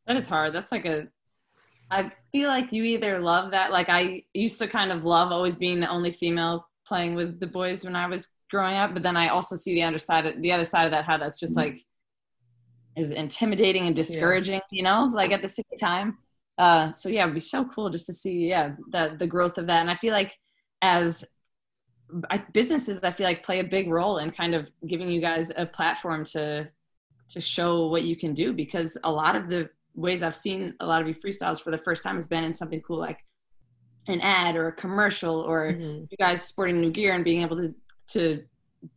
That 0.08 0.16
is 0.16 0.28
hard. 0.28 0.54
That's 0.54 0.72
like 0.72 0.86
a. 0.86 1.08
I 1.92 2.12
feel 2.32 2.50
like 2.50 2.74
you 2.74 2.84
either 2.84 3.20
love 3.20 3.52
that. 3.52 3.72
Like 3.72 3.90
I 3.90 4.24
used 4.34 4.60
to 4.60 4.68
kind 4.68 4.92
of 4.92 5.06
love 5.06 5.32
always 5.32 5.56
being 5.56 5.80
the 5.80 5.90
only 5.90 6.12
female 6.12 6.68
playing 6.88 7.16
with 7.16 7.40
the 7.40 7.48
boys 7.48 7.84
when 7.84 7.96
I 7.96 8.08
was 8.08 8.28
growing 8.50 8.76
up, 8.76 8.94
but 8.94 9.04
then 9.04 9.18
I 9.18 9.30
also 9.30 9.56
see 9.56 9.74
the 9.74 9.84
other 9.84 9.98
side. 9.98 10.26
Of, 10.26 10.42
the 10.42 10.52
other 10.52 10.66
side 10.66 10.86
of 10.86 10.92
that, 10.92 11.06
how 11.06 11.18
that's 11.18 11.40
just 11.40 11.56
like 11.56 11.80
is 12.96 13.12
intimidating 13.12 13.88
and 13.88 13.96
discouraging. 13.96 14.62
You 14.72 14.84
know, 14.84 15.12
like 15.14 15.32
at 15.32 15.42
the 15.42 15.50
same 15.50 15.66
time. 15.80 16.18
Uh, 16.58 16.92
so 16.92 17.10
yeah, 17.10 17.24
it'd 17.24 17.34
be 17.34 17.40
so 17.40 17.66
cool 17.66 17.90
just 17.90 18.06
to 18.08 18.14
see 18.14 18.48
yeah 18.48 18.74
the 18.92 19.16
the 19.18 19.28
growth 19.28 19.58
of 19.58 19.68
that. 19.68 19.82
And 19.82 19.90
I 19.90 19.96
feel 19.96 20.14
like 20.14 20.38
as 20.82 21.26
I, 22.30 22.38
businesses, 22.54 23.04
I 23.04 23.12
feel 23.12 23.26
like 23.26 23.44
play 23.44 23.60
a 23.60 23.64
big 23.64 23.90
role 23.90 24.18
in 24.18 24.32
kind 24.32 24.54
of 24.54 24.70
giving 24.88 25.10
you 25.10 25.22
guys 25.22 25.52
a 25.56 25.66
platform 25.66 26.26
to 26.26 26.70
to 27.30 27.42
show 27.42 27.88
what 27.88 28.04
you 28.04 28.16
can 28.16 28.34
do 28.34 28.54
because 28.54 28.98
a 29.04 29.12
lot 29.12 29.36
of 29.36 29.50
the 29.50 29.70
ways 29.96 30.24
I've 30.24 30.36
seen 30.36 30.74
a 30.80 30.86
lot 30.86 31.02
of 31.02 31.08
you 31.08 31.14
freestyles 31.16 31.62
for 31.62 31.72
the 31.72 31.78
first 31.78 32.04
time 32.04 32.16
has 32.16 32.28
been 32.28 32.44
in 32.44 32.54
something 32.54 32.82
cool 32.82 32.98
like 33.00 33.20
an 34.08 34.20
ad 34.22 34.56
or 34.56 34.68
a 34.68 34.72
commercial 34.74 35.42
or 35.42 35.74
Mhm. 35.74 36.08
you 36.10 36.18
guys 36.18 36.42
sporting 36.46 36.82
new 36.82 36.92
gear 36.92 37.14
and 37.14 37.24
being 37.24 37.42
able 37.42 37.58
to 37.58 37.74
to 38.10 38.44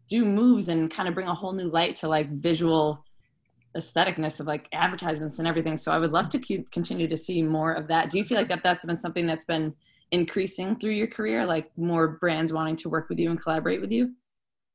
do 0.09 0.25
moves 0.25 0.69
and 0.69 0.91
kind 0.91 1.09
of 1.09 1.15
bring 1.15 1.29
a 1.29 1.35
whole 1.35 1.53
new 1.53 1.69
light 1.69 1.95
to 1.97 2.09
like 2.09 2.29
visual 2.31 3.05
aestheticness 3.77 4.41
of 4.41 4.47
like 4.47 4.69
advertisements 4.73 5.39
and 5.39 5.47
everything. 5.47 5.77
So 5.77 5.93
I 5.93 5.99
would 5.99 6.11
love 6.13 6.29
to 6.31 6.39
keep, 6.39 6.71
continue 6.71 7.07
to 7.07 7.17
see 7.17 7.43
more 7.43 7.73
of 7.73 7.87
that. 7.89 8.11
Do 8.11 8.19
you 8.19 8.25
feel 8.25 8.39
like 8.39 8.49
that 8.49 8.63
that's 8.65 8.85
been 8.85 8.97
something 8.97 9.27
that's 9.27 9.45
been 9.45 9.75
increasing 10.11 10.77
through 10.77 10.93
your 10.93 11.07
career, 11.07 11.45
like 11.47 11.71
more 11.77 12.09
brands 12.09 12.53
wanting 12.53 12.77
to 12.77 12.89
work 12.89 13.09
with 13.09 13.19
you 13.19 13.31
and 13.31 13.41
collaborate 13.41 13.81
with 13.81 13.93
you? 13.93 14.13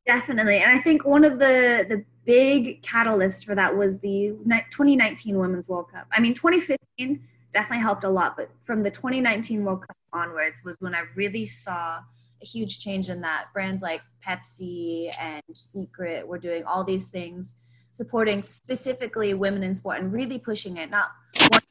Definitely. 0.05 0.57
And 0.57 0.71
I 0.71 0.81
think 0.81 1.05
one 1.05 1.23
of 1.23 1.39
the 1.39 1.85
the 1.87 2.03
big 2.25 2.81
catalysts 2.83 3.43
for 3.43 3.55
that 3.55 3.75
was 3.75 3.99
the 3.99 4.35
2019 4.47 5.37
Women's 5.37 5.67
World 5.67 5.91
Cup. 5.91 6.07
I 6.11 6.19
mean, 6.19 6.33
2015 6.33 7.21
definitely 7.51 7.81
helped 7.81 8.03
a 8.03 8.09
lot, 8.09 8.37
but 8.37 8.49
from 8.61 8.83
the 8.83 8.91
2019 8.91 9.63
World 9.63 9.81
Cup 9.81 9.97
onwards 10.13 10.61
was 10.63 10.77
when 10.79 10.93
I 10.93 11.03
really 11.15 11.45
saw 11.45 11.99
a 12.41 12.45
huge 12.45 12.79
change 12.79 13.09
in 13.09 13.21
that. 13.21 13.47
Brands 13.53 13.81
like 13.81 14.01
Pepsi 14.25 15.11
and 15.19 15.41
Secret 15.53 16.27
were 16.27 16.37
doing 16.37 16.63
all 16.63 16.83
these 16.83 17.07
things 17.07 17.55
supporting 17.91 18.41
specifically 18.41 19.33
women 19.33 19.63
in 19.63 19.75
sport 19.75 19.99
and 19.99 20.13
really 20.13 20.39
pushing 20.39 20.77
it, 20.77 20.89
not 20.89 21.11
one, 21.49 21.61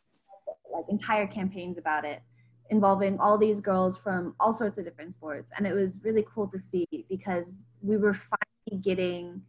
like 0.73 0.85
entire 0.89 1.27
campaigns 1.27 1.79
about 1.79 2.05
it 2.05 2.23
involving 2.69 3.19
all 3.19 3.37
these 3.37 3.61
girls 3.61 3.97
from 3.99 4.35
all 4.39 4.53
sorts 4.53 4.79
of 4.79 4.85
different 4.85 5.13
sports. 5.13 5.51
And 5.57 5.67
it 5.67 5.75
was 5.75 5.99
really 6.03 6.25
cool 6.33 6.47
to 6.49 6.59
see 6.59 6.87
because 7.09 7.53
we 7.83 7.97
were 7.97 8.15
finally 8.15 8.83
getting 8.83 9.43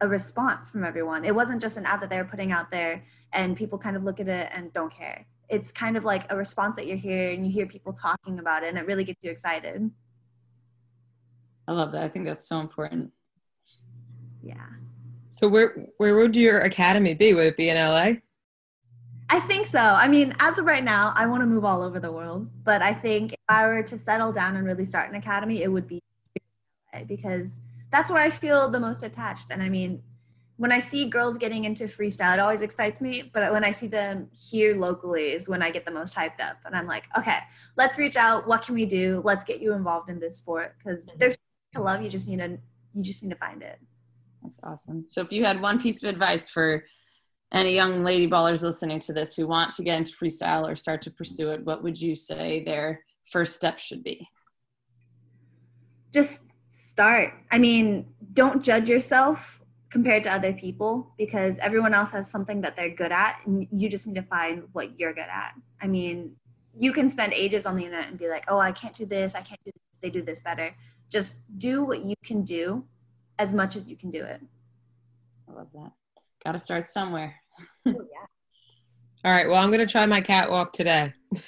a 0.00 0.08
response 0.08 0.70
from 0.70 0.84
everyone. 0.84 1.24
It 1.24 1.34
wasn't 1.34 1.60
just 1.60 1.76
an 1.76 1.84
ad 1.84 2.00
that 2.02 2.10
they 2.10 2.18
were 2.18 2.24
putting 2.24 2.52
out 2.52 2.70
there 2.70 3.04
and 3.32 3.56
people 3.56 3.78
kind 3.78 3.96
of 3.96 4.04
look 4.04 4.20
at 4.20 4.28
it 4.28 4.48
and 4.52 4.72
don't 4.72 4.92
care. 4.92 5.26
It's 5.48 5.72
kind 5.72 5.96
of 5.96 6.04
like 6.04 6.30
a 6.30 6.36
response 6.36 6.76
that 6.76 6.86
you're 6.86 6.96
hearing 6.96 7.38
and 7.38 7.46
you 7.46 7.52
hear 7.52 7.66
people 7.66 7.92
talking 7.92 8.38
about 8.38 8.62
it 8.62 8.68
and 8.68 8.78
it 8.78 8.86
really 8.86 9.04
gets 9.04 9.24
you 9.24 9.30
excited. 9.30 9.90
I 11.66 11.72
love 11.72 11.92
that. 11.92 12.02
I 12.02 12.08
think 12.08 12.24
that's 12.24 12.48
so 12.48 12.60
important. 12.60 13.12
Yeah. 14.42 14.54
So 15.28 15.48
where 15.48 15.86
where 15.98 16.16
would 16.16 16.34
your 16.34 16.60
academy 16.60 17.14
be? 17.14 17.34
Would 17.34 17.46
it 17.46 17.56
be 17.56 17.68
in 17.68 17.76
LA? 17.76 18.14
I 19.30 19.40
think 19.40 19.66
so. 19.66 19.78
I 19.78 20.08
mean, 20.08 20.34
as 20.38 20.58
of 20.58 20.64
right 20.64 20.82
now, 20.82 21.12
I 21.14 21.26
want 21.26 21.42
to 21.42 21.46
move 21.46 21.64
all 21.64 21.82
over 21.82 22.00
the 22.00 22.10
world, 22.10 22.48
but 22.64 22.80
I 22.80 22.94
think 22.94 23.34
if 23.34 23.38
I 23.48 23.66
were 23.66 23.82
to 23.82 23.98
settle 23.98 24.32
down 24.32 24.56
and 24.56 24.64
really 24.64 24.86
start 24.86 25.10
an 25.10 25.16
academy, 25.16 25.62
it 25.62 25.68
would 25.68 25.86
be 25.86 26.02
because 27.06 27.60
that's 27.90 28.10
where 28.10 28.20
I 28.20 28.30
feel 28.30 28.68
the 28.68 28.80
most 28.80 29.02
attached. 29.02 29.50
And 29.50 29.62
I 29.62 29.68
mean, 29.68 30.02
when 30.56 30.72
I 30.72 30.80
see 30.80 31.08
girls 31.08 31.38
getting 31.38 31.64
into 31.64 31.84
freestyle, 31.84 32.34
it 32.34 32.40
always 32.40 32.62
excites 32.62 33.00
me. 33.00 33.30
But 33.32 33.52
when 33.52 33.64
I 33.64 33.70
see 33.70 33.86
them 33.86 34.28
here 34.36 34.76
locally, 34.76 35.28
is 35.28 35.48
when 35.48 35.62
I 35.62 35.70
get 35.70 35.84
the 35.84 35.92
most 35.92 36.14
hyped 36.14 36.40
up. 36.40 36.56
And 36.64 36.74
I'm 36.74 36.86
like, 36.86 37.04
okay, 37.16 37.38
let's 37.76 37.96
reach 37.96 38.16
out. 38.16 38.46
What 38.48 38.62
can 38.62 38.74
we 38.74 38.84
do? 38.84 39.22
Let's 39.24 39.44
get 39.44 39.60
you 39.60 39.72
involved 39.74 40.10
in 40.10 40.18
this 40.18 40.36
sport 40.36 40.74
because 40.78 41.06
mm-hmm. 41.06 41.18
there's 41.18 41.38
so 41.74 41.80
to 41.80 41.84
love. 41.84 42.02
You 42.02 42.10
just 42.10 42.28
need 42.28 42.38
to 42.38 42.58
you 42.94 43.02
just 43.02 43.22
need 43.22 43.30
to 43.30 43.36
find 43.36 43.62
it. 43.62 43.78
That's 44.42 44.58
awesome. 44.62 45.04
So 45.06 45.20
if 45.20 45.30
you 45.30 45.44
had 45.44 45.60
one 45.60 45.80
piece 45.80 46.02
of 46.02 46.08
advice 46.08 46.48
for 46.48 46.84
any 47.52 47.74
young 47.74 48.02
lady 48.02 48.28
ballers 48.28 48.62
listening 48.62 48.98
to 49.00 49.12
this 49.12 49.36
who 49.36 49.46
want 49.46 49.72
to 49.72 49.82
get 49.82 49.98
into 49.98 50.12
freestyle 50.12 50.68
or 50.68 50.74
start 50.74 51.02
to 51.02 51.10
pursue 51.10 51.50
it, 51.50 51.64
what 51.64 51.82
would 51.82 52.00
you 52.00 52.16
say 52.16 52.64
their 52.64 53.04
first 53.30 53.54
step 53.54 53.78
should 53.78 54.02
be? 54.02 54.28
just 56.12 56.48
start. 56.88 57.34
I 57.50 57.58
mean, 57.58 58.06
don't 58.32 58.62
judge 58.62 58.88
yourself 58.88 59.60
compared 59.90 60.22
to 60.24 60.32
other 60.32 60.54
people 60.54 61.12
because 61.18 61.58
everyone 61.58 61.92
else 61.92 62.12
has 62.12 62.30
something 62.30 62.62
that 62.62 62.76
they're 62.76 62.94
good 62.94 63.12
at 63.12 63.40
and 63.44 63.66
you 63.70 63.90
just 63.90 64.06
need 64.06 64.14
to 64.14 64.22
find 64.22 64.62
what 64.72 64.98
you're 64.98 65.12
good 65.12 65.30
at. 65.30 65.52
I 65.82 65.86
mean, 65.86 66.34
you 66.78 66.92
can 66.92 67.10
spend 67.10 67.34
ages 67.34 67.66
on 67.66 67.76
the 67.76 67.84
internet 67.84 68.08
and 68.08 68.18
be 68.18 68.28
like, 68.28 68.44
"Oh, 68.48 68.58
I 68.58 68.72
can't 68.72 68.94
do 68.94 69.04
this. 69.04 69.34
I 69.34 69.42
can't 69.42 69.60
do 69.64 69.70
this. 69.74 69.98
They 70.00 70.10
do 70.10 70.22
this 70.22 70.40
better." 70.40 70.74
Just 71.10 71.58
do 71.58 71.84
what 71.84 72.02
you 72.04 72.14
can 72.24 72.42
do 72.42 72.84
as 73.38 73.52
much 73.52 73.76
as 73.76 73.88
you 73.90 73.96
can 73.96 74.10
do 74.10 74.22
it. 74.22 74.40
I 75.48 75.52
love 75.52 75.68
that. 75.74 75.92
Got 76.44 76.52
to 76.52 76.58
start 76.58 76.86
somewhere. 76.86 77.34
Oh, 77.86 77.90
yeah. 77.90 78.26
All 79.24 79.32
right. 79.32 79.48
Well, 79.48 79.62
I'm 79.62 79.70
gonna 79.70 79.86
try 79.86 80.06
my 80.06 80.20
catwalk 80.20 80.72
today. 80.72 81.12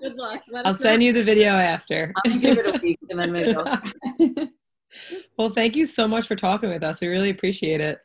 Good 0.00 0.16
luck. 0.16 0.42
Let 0.50 0.66
I'll 0.66 0.72
us 0.72 0.80
know. 0.80 0.84
send 0.84 1.02
you 1.02 1.12
the 1.12 1.24
video 1.24 1.50
after. 1.50 2.12
I'm 2.24 2.40
gonna 2.40 2.54
give 2.54 2.58
it 2.58 2.76
a 2.76 2.78
week 2.82 2.98
and 3.08 3.18
then 3.18 3.32
maybe 3.32 3.54
I'll. 3.54 3.80
well, 5.38 5.50
thank 5.50 5.76
you 5.76 5.86
so 5.86 6.08
much 6.08 6.26
for 6.26 6.36
talking 6.36 6.68
with 6.68 6.82
us. 6.82 7.00
We 7.00 7.08
really 7.08 7.30
appreciate 7.30 7.80
it. 7.80 8.00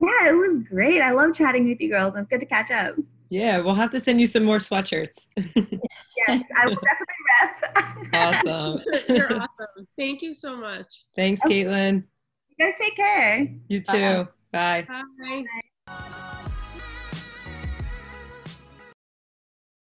Yeah, 0.00 0.28
it 0.28 0.32
was 0.32 0.60
great. 0.60 1.00
I 1.00 1.12
love 1.12 1.34
chatting 1.34 1.68
with 1.68 1.80
you 1.80 1.88
girls, 1.88 2.14
and 2.14 2.20
it's 2.20 2.28
good 2.28 2.40
to 2.40 2.46
catch 2.46 2.70
up. 2.70 2.96
Yeah, 3.30 3.58
we'll 3.58 3.74
have 3.74 3.90
to 3.92 4.00
send 4.00 4.20
you 4.20 4.26
some 4.26 4.44
more 4.44 4.58
sweatshirts. 4.58 5.26
Yes, 5.36 6.42
I 6.56 6.66
will 6.66 6.76
definitely 6.76 7.16
rep. 7.42 8.06
awesome. 8.12 8.80
You're 9.08 9.32
awesome. 9.32 9.86
Thank 9.98 10.22
you 10.22 10.32
so 10.32 10.56
much. 10.56 11.04
Thanks, 11.14 11.40
Caitlin. 11.42 12.04
You 12.56 12.64
guys 12.64 12.74
take 12.78 12.96
care. 12.96 13.48
You 13.68 13.80
too. 13.80 14.28
Bye. 14.52 14.86
Bye. 15.88 16.52